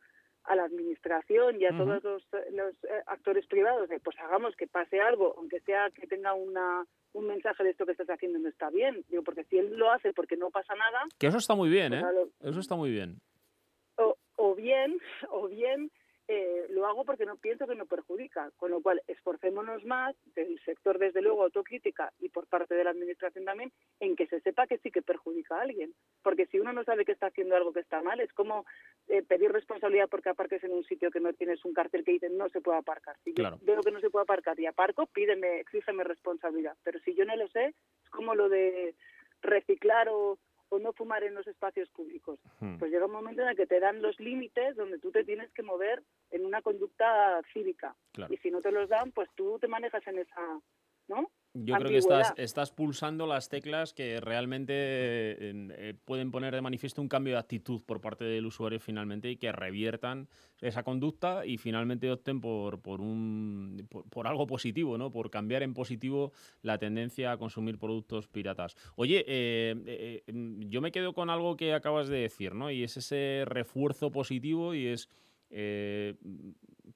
[0.45, 5.01] a la administración y a todos los, eh, actores privados de pues hagamos que pase
[5.01, 8.70] algo, aunque sea que tenga una un mensaje de esto que estás haciendo no está
[8.70, 9.05] bien.
[9.09, 11.05] Digo, porque si él lo hace porque no pasa nada...
[11.16, 12.30] Que eso está muy bien, pues ¿eh?
[12.51, 13.20] Eso está muy bien
[14.36, 14.99] o bien,
[15.30, 15.90] o bien
[16.27, 20.59] eh, lo hago porque no pienso que no perjudica, con lo cual esforcémonos más del
[20.64, 24.66] sector desde luego autocrítica y por parte de la administración también en que se sepa
[24.66, 27.75] que sí que perjudica a alguien, porque si uno no sabe que está haciendo algo
[27.75, 28.64] que está mal es como
[29.09, 32.31] eh, pedir responsabilidad porque aparques en un sitio que no tienes un cartel que dice
[32.31, 33.16] no se puede aparcar.
[33.22, 37.14] Si yo veo que no se puede aparcar y aparco, pídeme, exígeme responsabilidad, pero si
[37.14, 38.95] yo no lo sé es como lo de
[39.43, 40.39] reciclar o
[40.69, 42.39] o no fumar en los espacios públicos.
[42.61, 42.79] Hmm.
[42.79, 45.53] Pues llega un momento en el que te dan los límites donde tú te tienes
[45.53, 47.95] que mover en una conducta cívica.
[48.29, 50.61] Y si no te los dan, pues tú te manejas en esa,
[51.09, 51.31] ¿no?
[51.55, 57.01] Yo creo que estás, estás pulsando las teclas que realmente eh, pueden poner de manifiesto
[57.01, 60.29] un cambio de actitud por parte del usuario finalmente y que reviertan
[60.61, 65.13] esa conducta y finalmente opten por, por, un, por, algo positivo, ¿no?
[65.13, 66.33] por cambiar en positivo
[66.63, 68.75] la tendencia a consumir productos piratas.
[68.97, 70.23] Oye, eh, eh,
[70.69, 72.73] yo me quedo con algo que acabas de decir, ¿no?
[72.73, 75.09] y es ese refuerzo positivo y es
[75.51, 76.17] eh,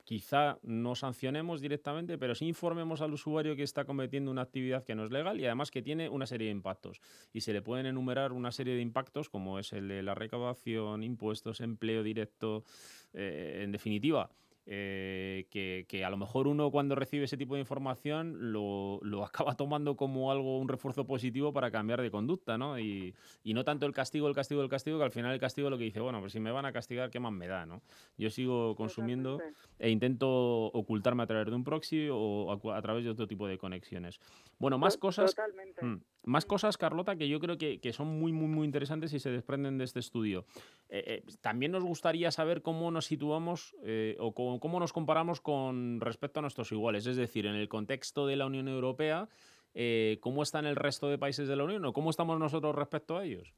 [0.09, 4.95] quizá no sancionemos directamente, pero sí informemos al usuario que está cometiendo una actividad que
[4.95, 7.03] no es legal y además que tiene una serie de impactos.
[7.35, 11.03] Y se le pueden enumerar una serie de impactos como es el de la recaudación,
[11.03, 12.65] impuestos, empleo directo,
[13.13, 14.31] eh, en definitiva.
[14.71, 19.97] Eh, que, a lo mejor uno cuando recibe ese tipo de información lo, acaba tomando
[19.97, 22.79] como algo, un refuerzo positivo para cambiar de conducta, ¿no?
[22.79, 23.15] Y,
[23.45, 25.85] no tanto el castigo, el castigo, el castigo, que al final el castigo lo que
[25.85, 27.83] dice, bueno, pues si me van a castigar, ¿qué más me da, no?
[28.19, 29.41] Yo sigo consumiendo
[29.79, 30.29] e intento
[30.67, 34.21] ocultarme a través de un proxy o a, través de otro tipo de conexiones.
[34.59, 35.35] Bueno, más cosas...
[35.81, 39.31] Mm, más cosas, Carlota, que yo creo que, son muy, muy, muy interesantes y se
[39.31, 40.45] desprenden de este estudio.
[40.89, 43.75] Eh, eh, también nos gustaría saber cómo nos situamos
[44.19, 47.07] o cómo cómo nos comparamos con respecto a nuestros iguales.
[47.07, 49.29] Es decir, en el contexto de la Unión Europea,
[49.75, 53.17] eh, ¿cómo están el resto de países de la Unión o cómo estamos nosotros respecto
[53.17, 53.55] a ellos?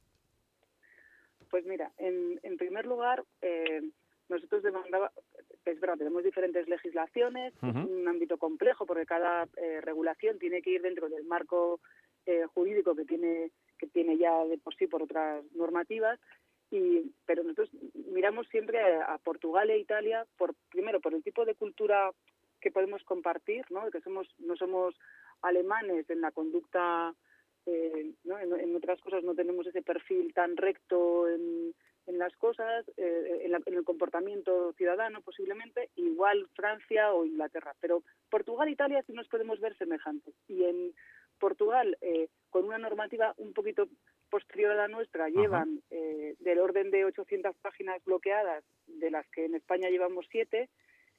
[1.51, 3.83] Pues mira, en, primer lugar, eh,
[4.29, 5.11] nosotros demandaba,
[5.65, 10.71] es verdad, tenemos diferentes legislaciones, es un ámbito complejo porque cada eh, regulación tiene que
[10.71, 11.81] ir dentro del marco
[12.55, 16.18] jurídico que tiene que tiene ya de por sí por otras normativas
[16.70, 17.70] y, pero nosotros
[18.12, 22.12] miramos siempre a, Portugal e Italia por primero por el tipo de cultura
[22.61, 23.91] que podemos compartir, ¿no?
[23.91, 24.95] Que somos no somos
[25.43, 27.14] alemanes en la conducta,
[27.66, 28.39] eh, ¿no?
[28.39, 31.74] en, otras cosas no tenemos ese perfil tan recto en,
[32.07, 37.74] en las cosas, eh, en, en, el comportamiento ciudadano posiblemente, igual Francia o Inglaterra.
[37.81, 40.35] Pero Portugal e Italia sí nos podemos ver semejantes.
[40.47, 40.95] Y en
[41.41, 43.88] Portugal, eh, con una normativa un poquito
[44.28, 49.47] posterior a la nuestra llevan eh, del orden de 800 páginas bloqueadas, de las que
[49.47, 50.68] en España llevamos 7,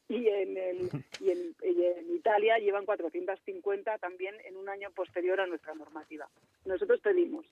[0.07, 5.73] y en, el, y en, Italia llevan 450 también en un año posterior a nuestra
[5.73, 6.29] normativa.
[6.65, 7.45] Nosotros pedimos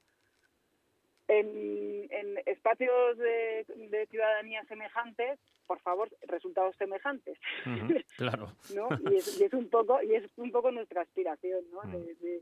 [1.29, 7.37] en, espacios de, ciudadanía semejantes, por favor, resultados semejantes.
[8.17, 8.51] claro.
[9.11, 11.81] y, es, un poco y es un poco nuestra aspiración, ¿no?
[11.91, 12.41] de,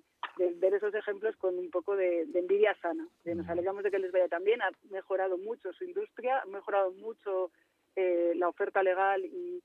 [0.55, 3.07] ver esos ejemplos con un poco de, envidia sana.
[3.25, 4.61] nos alegramos de que les vaya también.
[4.61, 7.51] Ha mejorado mucho su industria, ha mejorado mucho
[7.95, 9.61] eh, la oferta legal y,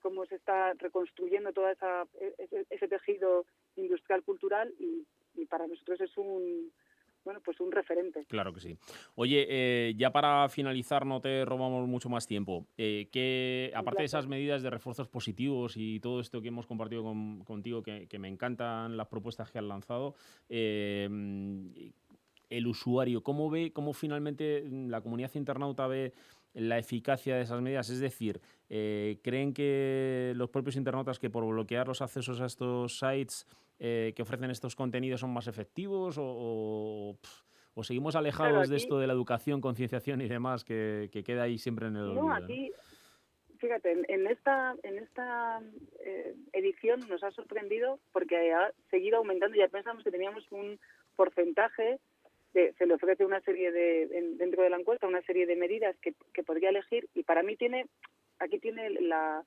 [0.00, 3.44] cómo se está reconstruyendo todo esa, e, ese, tejido
[3.74, 5.04] industrial cultural y
[5.46, 6.70] para nosotros es un
[7.26, 8.24] bueno, pues un referente.
[8.28, 8.78] Claro que sí.
[9.16, 12.68] Oye, eh, ya para finalizar, no te robamos mucho más tiempo.
[12.78, 17.02] Eh, que, aparte de esas medidas de refuerzos positivos y todo esto que hemos compartido
[17.44, 20.14] contigo, que, me encantan las propuestas que has lanzado,
[20.48, 21.08] eh,
[22.48, 26.12] el usuario, ¿cómo ve, cómo finalmente la comunidad internauta ve
[26.54, 27.90] la eficacia de esas medidas?
[27.90, 33.48] Es decir, ¿creen que los propios internautas que por bloquear los accesos a estos sites
[33.78, 37.16] eh, que ofrecen estos contenidos son más efectivos o,
[37.74, 41.88] o, seguimos alejados de esto de la educación, concienciación y demás que, queda ahí siempre
[41.88, 42.72] en el no, Aquí,
[43.58, 45.60] fíjate, en, esta, en esta
[46.00, 49.56] eh, edición nos ha sorprendido porque ha seguido aumentando.
[49.56, 50.78] Ya pensamos que teníamos un
[51.14, 51.98] porcentaje
[52.78, 54.06] se le ofrece una serie de
[54.38, 57.54] dentro de la encuesta una serie de medidas que, que podría elegir y para mí
[57.56, 57.86] tiene
[58.38, 59.44] aquí tiene la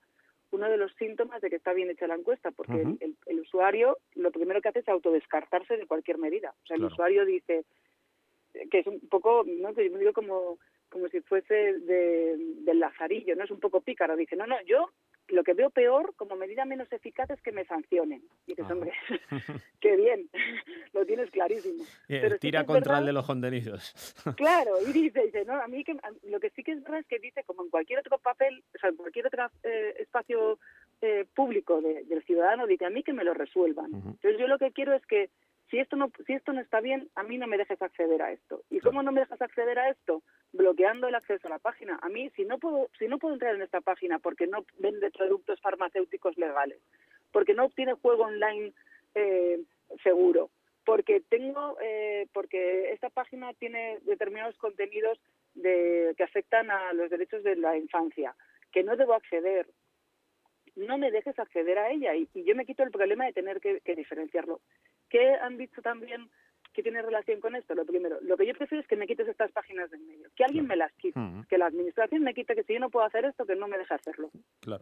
[0.52, 2.86] uno de los síntomas de que está bien hecha la encuesta, porque
[3.26, 6.54] el, usuario lo primero que hace es autodescartarse de cualquier medida.
[6.64, 7.66] O sea, el usuario dice
[8.72, 9.74] que es un poco, ¿no?
[9.74, 10.58] que yo me digo como,
[10.90, 13.44] como si fuese de, del lazarillo, ¿no?
[13.44, 14.16] Es un poco pícaro.
[14.16, 14.90] Dice, no, no, yo
[15.30, 18.22] lo que veo peor como medida menos eficaz es que me sancionen.
[18.46, 18.92] Y dices, hombre,
[19.82, 20.30] qué bien,
[20.94, 21.84] lo tienes clarísimo.
[22.40, 23.94] tira contra el de los contenidos.
[24.38, 27.08] claro, y dice, dice, no, a mí que, lo que sí que es verdad es
[27.08, 30.60] que dice, como en cualquier otro papel, o sea, en cualquier otro eh, espacio
[31.02, 33.92] eh, público del ciudadano, dice, a mí que me lo resuelvan.
[33.94, 35.30] Entonces yo lo que quiero es que
[35.70, 38.32] si esto no si esto no está bien, a mí no me dejes acceder a
[38.32, 38.64] esto.
[38.70, 40.24] ¿Y cómo no me dejas acceder a esto?
[40.52, 42.00] Bloqueando el acceso a la página.
[42.02, 45.12] A mí si no puedo si no puedo entrar en esta página porque no vende
[45.12, 46.80] productos farmacéuticos legales,
[47.32, 48.74] porque no obtiene juego online
[49.16, 49.60] eh,
[50.04, 50.50] seguro,
[50.86, 55.20] porque tengo eh, porque esta página tiene determinados contenidos
[55.54, 58.36] de, que afectan a los derechos de la infancia,
[58.72, 59.68] que no debo acceder,
[60.80, 63.96] no me dejes acceder a ella y, yo me quito el problema de tener que
[63.96, 64.62] diferenciarlo.
[65.10, 66.30] ¿Qué han dicho también
[66.74, 67.74] que tiene relación con esto?
[67.74, 70.30] Lo primero, lo que yo prefiero es que me quites estas páginas de en medio,
[70.36, 71.20] que alguien me las quite,
[71.50, 73.78] que la administración me quite, que si yo no puedo hacer esto, que no me
[73.78, 74.30] deje hacerlo,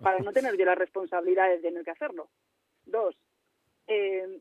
[0.02, 2.30] para no tener yo la responsabilidad de tener que hacerlo.
[2.86, 3.16] Dos,
[3.88, 4.40] eh,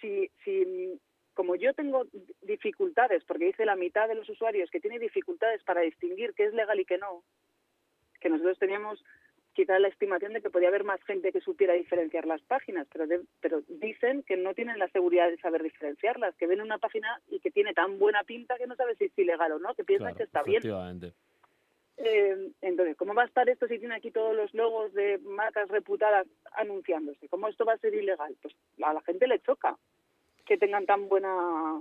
[0.00, 1.00] si, si
[1.34, 2.06] como yo tengo
[2.42, 6.54] dificultades, porque dice la mitad de los usuarios que tiene dificultades para distinguir qué es
[6.54, 7.24] legal y qué no,
[8.20, 9.04] que nosotros teníamos
[9.54, 13.06] quizá la estimación de que podía haber más gente que supiera diferenciar las páginas, pero,
[13.40, 17.40] pero dicen que no tienen la seguridad de saber diferenciarlas, que ven una página y
[17.40, 20.14] que tiene tan buena pinta que no sabes si es ilegal o no, que piensan
[20.14, 20.60] que está bien.
[21.96, 25.68] Eh, entonces, ¿cómo va a estar esto si tiene aquí todos los logos de marcas
[25.68, 27.28] reputadas anunciándose?
[27.28, 28.36] ¿Cómo esto va a ser ilegal?
[28.42, 29.78] Pues a la gente le choca
[30.44, 31.80] que tengan tan buena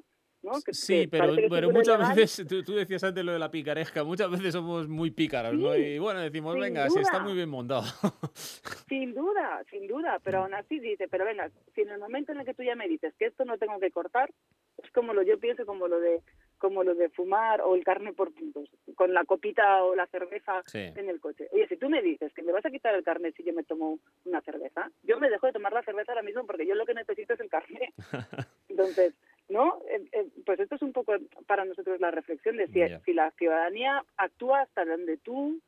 [0.71, 4.87] sí, pero, pero muchas veces, tú, decías antes lo de la picaresca, muchas veces somos
[4.87, 5.75] muy pícaros, ¿no?
[5.75, 7.83] Y bueno, decimos, venga, si está muy bien montado.
[8.87, 12.39] Sin duda, sin duda, pero aún así dice, pero venga, si en el momento en
[12.39, 14.31] el que tú ya me dices que esto no tengo que cortar,
[14.77, 16.21] es como lo yo pienso, como lo de
[16.63, 20.63] como lo de fumar o el carne por puntos, con la copita o la cerveza
[20.73, 21.49] en el coche.
[21.51, 23.65] Oye, si tú me dices que me vas a quitar el carne si yo me
[23.65, 26.85] tomo una cerveza, yo me dejo de tomar la cerveza ahora mismo porque yo lo
[26.85, 27.93] que necesito es el carne.
[28.69, 29.13] Entonces,
[29.49, 29.79] ¿no?
[29.89, 31.13] Eh, eh, pues esto es un poco
[31.47, 35.59] para nosotros la reflexión de si, la ciudadanía actúa hasta donde tú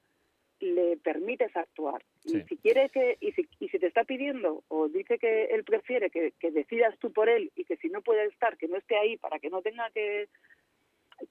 [0.60, 2.04] le permites actuar.
[2.24, 5.64] Y si quiere que, y si, y si te está pidiendo o dice que él
[5.64, 8.98] prefiere que, decidas tú por él y que si no puede estar, que no esté
[8.98, 10.30] ahí para que no tenga que,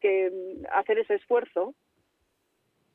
[0.00, 0.30] que
[0.72, 1.74] hacer ese esfuerzo,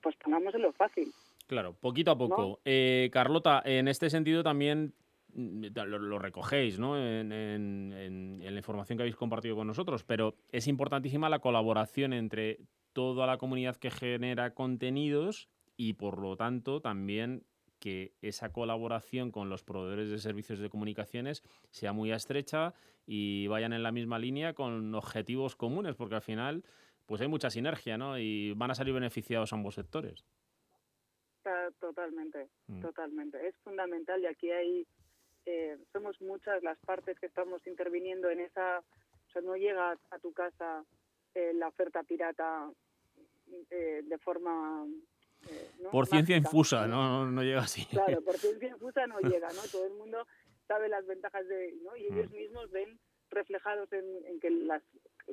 [0.01, 1.11] pues pongámoslo fácil.
[1.47, 2.59] Claro, poquito a poco.
[2.63, 4.93] Eh, Carlota, en este sentido también
[5.33, 6.97] Mm, lo, recogéis ¿no?
[6.97, 12.59] En, la información que habéis compartido con nosotros, pero es importantísima la colaboración entre
[12.93, 17.43] toda la comunidad que genera contenidos y por lo tanto también
[17.79, 22.73] que esa colaboración con los proveedores de servicios de comunicaciones sea muy estrecha
[23.05, 26.65] y vayan en la misma línea con objetivos comunes, porque al final
[27.05, 28.19] pues hay mucha sinergia ¿no?
[28.19, 30.25] y van a salir beneficiados ambos sectores.
[31.79, 32.81] Totalmente, mm.
[32.81, 33.47] totalmente.
[33.47, 34.85] Es fundamental y aquí hay
[35.51, 40.19] eh, somos muchas las partes que estamos interviniendo en esa, o sea, no llega a
[40.19, 40.85] tu casa
[41.33, 42.69] eh, la oferta pirata
[43.71, 44.85] eh, de forma...
[45.91, 47.25] Por ciencia infusa, ¿no?
[47.25, 47.41] ¿no?
[47.41, 47.83] llega así.
[47.87, 49.61] Claro, por ciencia infusa no llega, ¿no?
[49.71, 50.27] Todo el mundo
[50.67, 51.97] sabe las ventajas de, ¿no?
[51.97, 52.35] Y ellos mm.
[52.35, 52.99] mismos ven
[53.31, 54.83] reflejados en, en, que las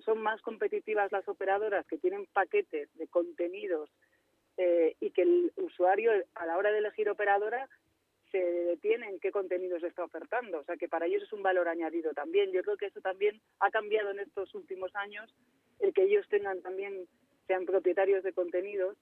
[0.03, 3.91] son más competitivas las operadoras que tienen paquetes de contenidos
[5.01, 7.69] y que el usuario a la hora de elegir operadora
[8.41, 10.61] se detiene en qué contenido se está ofertando.
[10.61, 12.53] O sea, que para ellos es un valor añadido también.
[12.53, 15.35] Yo creo que eso también ha cambiado en estos últimos años,
[15.81, 17.07] el que ellos tengan también,
[17.47, 18.97] sean propietarios de contenidos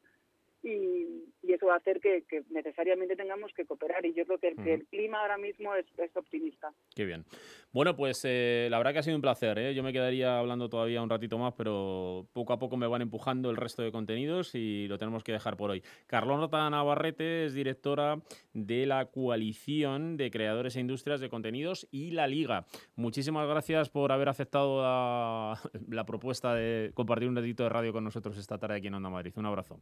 [0.65, 4.05] y, eso va a hacer que, necesariamente tengamos que cooperar.
[4.07, 5.87] Y yo creo que el, clima ahora mismo es,
[6.17, 6.73] optimista.
[6.95, 7.25] Qué bien.
[7.73, 9.59] Bueno, pues eh, la verdad que ha sido un placer.
[9.59, 9.75] ¿eh?
[9.75, 13.51] Yo me quedaría hablando todavía un ratito más, pero poco a poco me van empujando
[13.51, 15.83] el resto de contenidos y lo tenemos que dejar por hoy.
[16.07, 18.21] Carlota Navarrete es directora
[18.53, 22.67] de la Coalición de Creadores e Industrias de Contenidos y la Liga.
[22.97, 28.03] Muchísimas gracias por haber aceptado la, la propuesta de compartir un ratito de radio con
[28.03, 29.33] nosotros esta tarde aquí en Onda Madrid.
[29.37, 29.81] Un abrazo.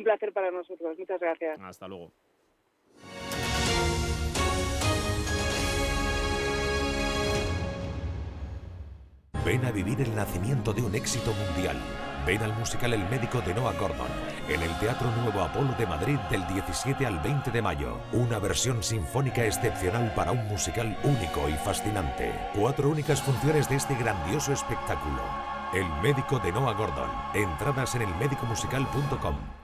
[0.00, 0.98] Un placer para nosotros.
[0.98, 1.60] Muchas gracias.
[1.60, 2.10] Hasta luego.
[9.44, 11.76] Ven a vivir el nacimiento de un éxito mundial.
[12.26, 14.08] Ven al musical El médico de Noah Gordon
[14.48, 17.98] en el Teatro Nuevo Apolo de Madrid del 17 al 20 de mayo.
[18.14, 22.32] Una versión sinfónica excepcional para un musical único y fascinante.
[22.54, 25.20] Cuatro únicas funciones de este grandioso espectáculo.
[25.74, 27.10] El médico de Noah Gordon.
[27.34, 29.59] Entradas en elmedicomusical.com.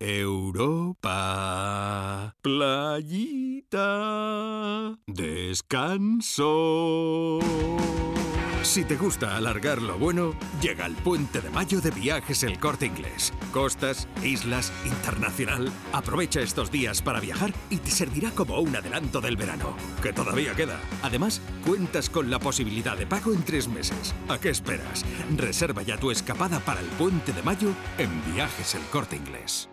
[0.00, 1.06] Europa,
[2.40, 3.78] playita,
[5.06, 6.58] descanso.
[8.62, 12.86] Si te gusta alargar lo bueno, llega el puente de mayo de viajes El Corte
[12.86, 13.32] Inglés.
[13.52, 15.72] Costas, islas, internacional.
[15.92, 20.54] Aprovecha estos días para viajar y te servirá como un adelanto del verano, que todavía
[20.54, 20.78] queda.
[21.02, 24.14] Además, cuentas con la posibilidad de pago en tres meses.
[24.28, 25.04] ¿A qué esperas?
[25.36, 29.70] Reserva ya tu escapada para el puente de mayo en Viajes El Corte Inglés.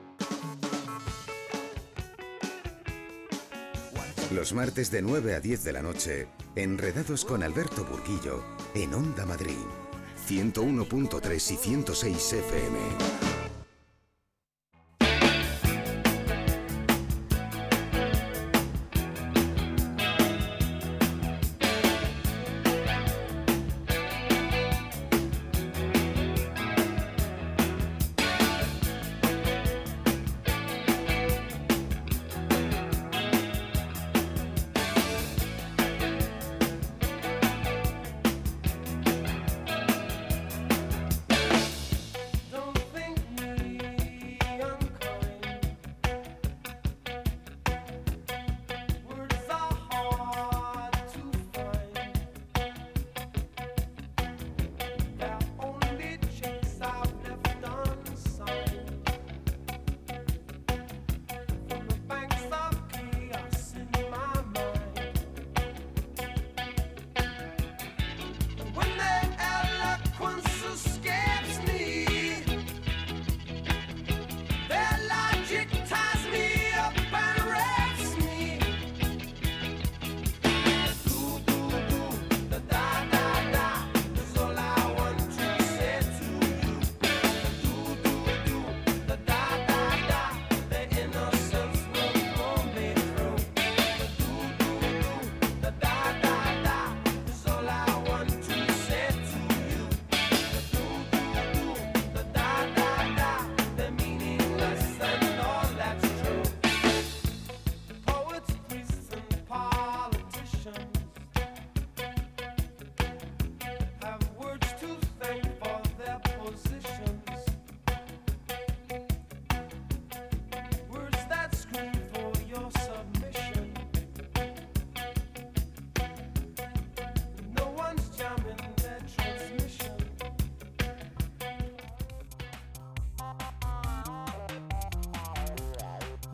[4.36, 6.27] Los martes de 9 a 10 de la noche,
[6.57, 9.55] enredados con Alberto Burguillo en Onda Madrid,
[10.27, 13.44] 101.3 y 106 FM.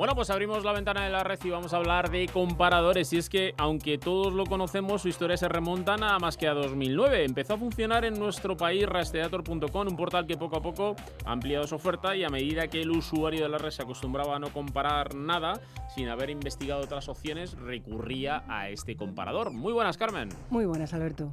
[0.01, 3.13] Bueno, pues abrimos la ventana de la red y vamos a hablar de comparadores.
[3.13, 6.55] Y es que, aunque todos lo conocemos, su historia se remonta nada más que a
[6.55, 7.23] 2009.
[7.23, 11.67] Empezó a funcionar en nuestro país rastreator.com, un portal que poco a poco ha ampliado
[11.67, 14.51] su oferta y a medida que el usuario de la red se acostumbraba a no
[14.51, 15.61] comparar nada,
[15.93, 19.51] sin haber investigado otras opciones, recurría a este comparador.
[19.51, 20.29] Muy buenas, Carmen.
[20.49, 21.31] Muy buenas, Alberto.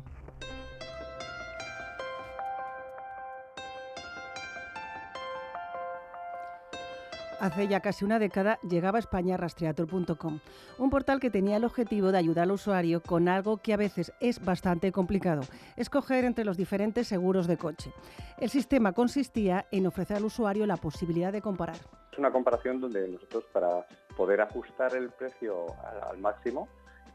[7.41, 10.41] Hace ya casi una década llegaba a España rastreator.com,
[10.78, 14.12] un portal que tenía el objetivo de ayudar al usuario con algo que a veces
[14.18, 15.43] es bastante complicado,
[15.76, 17.93] escoger entre los diferentes seguros de coche.
[18.39, 21.76] El sistema consistía en ofrecer al usuario la posibilidad de comparar.
[22.11, 23.86] Es una comparación donde nosotros para
[24.16, 25.66] poder ajustar el precio
[26.11, 26.68] al, máximo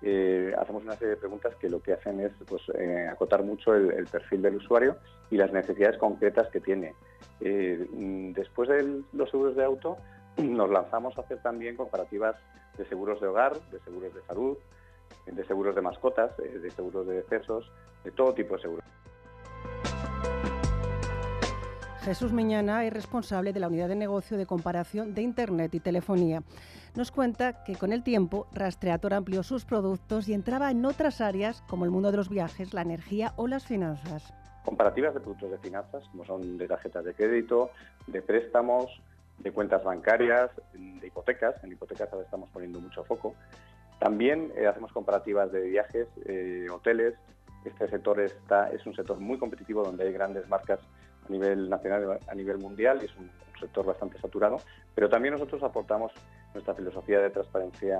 [0.05, 3.73] eh, hacemos una serie de preguntas que lo que hacen es pues, eh, acotar mucho
[3.73, 4.97] el, perfil del usuario
[5.31, 6.93] y las necesidades concretas que tiene.
[7.39, 7.87] Eh,
[8.35, 9.97] después de los seguros de auto,
[10.37, 12.35] nos lanzamos a hacer también comparativas
[12.77, 14.57] de seguros de hogar, de seguros de salud,
[15.25, 17.71] de seguros de mascotas, de seguros de decesos,
[18.03, 18.85] de todo tipo de seguros.
[22.03, 26.43] Jesús Miñana es responsable de la unidad de negocio de comparación de Internet y telefonía.
[26.95, 31.63] Nos cuenta que con el tiempo Rastreator amplió sus productos y entraba en otras áreas
[31.69, 34.33] como el mundo de los viajes, la energía o las finanzas.
[34.65, 37.69] Comparativas de productos de finanzas, como son de tarjetas de crédito,
[38.07, 39.01] de préstamos,
[39.37, 41.55] de cuentas bancarias, de hipotecas.
[41.63, 43.33] En hipotecas ahora estamos poniendo mucho foco.
[43.99, 47.15] También eh, hacemos comparativas de viajes, eh, hoteles.
[47.63, 48.35] Este sector es
[48.85, 50.81] un sector muy competitivo donde hay grandes marcas
[51.27, 54.57] a nivel nacional, a nivel mundial y es un, sector bastante saturado.
[54.93, 56.11] Pero también nosotros aportamos
[56.53, 57.97] nuestra filosofía de transparencia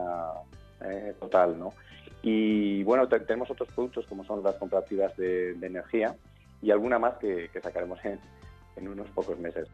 [0.81, 1.57] eh, total.
[1.57, 1.73] ¿no?
[2.21, 6.15] Y bueno, tenemos otros productos como son las comparativas de, energía
[6.61, 9.69] y alguna más que, sacaremos en unos pocos meses.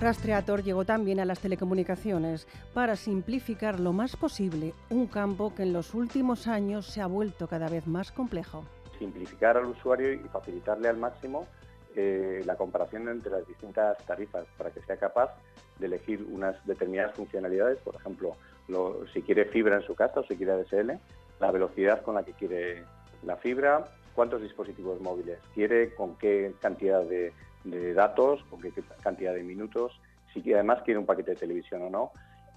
[0.00, 5.72] Rastreator llegó también a las telecomunicaciones para simplificar lo más posible un campo que en
[5.72, 8.64] los últimos años se ha vuelto cada vez más complejo.
[8.98, 11.46] Simplificar al usuario y facilitarle al máximo
[11.96, 15.30] eh, la comparación entre las distintas tarifas para que sea capaz
[15.78, 18.36] de elegir unas determinadas funcionalidades, por ejemplo,
[19.12, 20.92] si quiere fibra en su casa o si quiere ADSL,
[21.40, 22.84] la velocidad con la que quiere
[23.22, 23.84] la fibra,
[24.14, 27.32] cuántos dispositivos móviles quiere, con qué cantidad de,
[27.64, 28.72] de datos, con qué
[29.02, 29.92] cantidad de minutos,
[30.32, 32.12] si además quiere un paquete de televisión o no.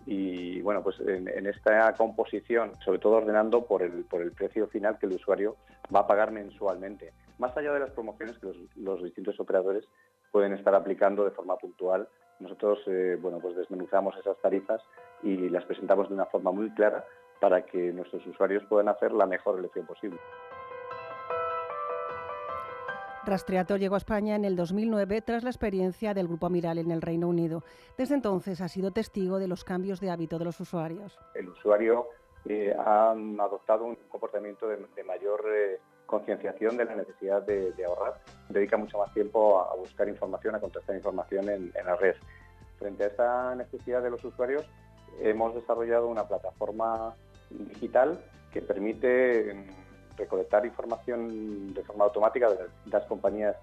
[0.10, 4.98] Y bueno, pues en, esta composición, sobre todo ordenando por el, por el precio final
[4.98, 5.58] que el usuario
[5.94, 7.12] va a pagar mensualmente.
[7.40, 9.84] Más allá de las promociones que los, distintos operadores
[10.32, 12.08] pueden estar aplicando de forma puntual,
[12.40, 14.82] nosotros eh, bueno, pues desmenuzamos esas tarifas
[15.24, 17.04] y las presentamos de una forma muy clara
[17.42, 20.20] para que nuestros usuarios puedan hacer la mejor elección posible.
[23.28, 27.02] Rastreator llegó a España en el 2009 tras la experiencia del Grupo Amiral en el
[27.02, 27.64] Reino Unido.
[27.98, 31.20] Desde entonces ha sido testigo de los cambios de hábito de los usuarios.
[31.36, 32.08] El usuario
[32.46, 38.22] eh, ha adoptado un comportamiento de, mayor eh, concienciación de la necesidad de, ahorrar.
[38.48, 42.16] Dedica mucho más tiempo a, buscar información, a contestar información en, en la red.
[42.80, 44.66] Frente a esta necesidad de los usuarios,
[45.20, 47.14] hemos desarrollado una plataforma
[47.50, 48.20] digital
[48.52, 49.68] que permite
[50.18, 53.56] recolectar información de forma automática de las compañías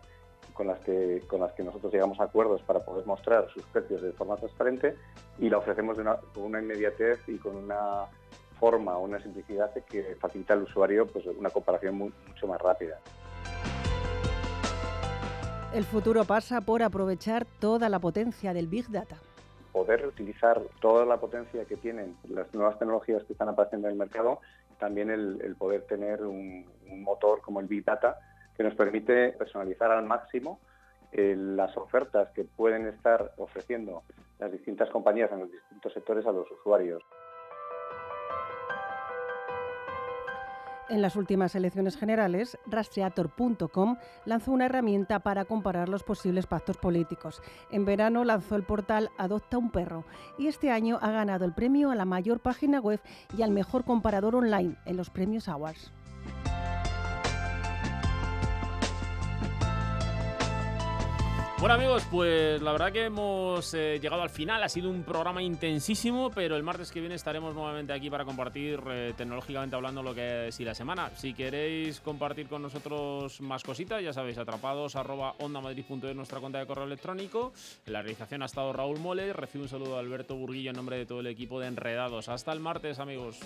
[0.53, 4.03] con las que con las que nosotros llegamos a acuerdos para poder mostrar sus precios
[4.03, 4.97] de forma transparente
[5.39, 8.07] y la ofrecemos de una, con una inmediatez y con una
[8.61, 12.99] forma, una simplicidad que facilita al usuario pues, una comparación mucho más rápida.
[15.75, 19.17] El futuro pasa por aprovechar toda la potencia del Big Data
[19.75, 23.99] poder utilizar toda la potencia que tienen las nuevas tecnologías que están apareciendo en el
[23.99, 24.41] mercado,
[24.79, 28.19] también el, poder tener un, motor como el Big Data
[28.57, 30.61] que nos permite personalizar al máximo
[31.13, 34.05] eh, las ofertas que pueden estar ofreciendo
[34.39, 37.03] las distintas compañías en los distintos sectores a los usuarios.
[40.91, 47.43] En las últimas elecciones generales, rastreator.com lanzó una herramienta para comparar los posibles pactos políticos.
[47.71, 50.05] En verano lanzó el portal Adopta un perro
[50.39, 53.01] y este año ha ganado el premio a la mayor página web
[53.37, 55.91] y al mejor comparador online en los premios Awards.
[61.65, 65.43] Bueno amigos, pues la verdad que hemos eh, llegado al final, ha sido un programa
[65.43, 70.15] intensísimo, pero el martes que viene estaremos nuevamente aquí para compartir eh, tecnológicamente hablando lo
[70.15, 71.09] que es y la semana.
[71.17, 76.85] Si queréis compartir con nosotros más cositas, ya sabéis, atrapados ondamadrid.es nuestra cuenta de correo
[76.85, 77.55] electrónico.
[77.87, 81.07] la realización ha estado Raúl Mole, recibe un saludo de Alberto Burguillo en nombre de
[81.07, 82.29] todo el equipo de Enredados.
[82.29, 83.41] Hasta el martes amigos.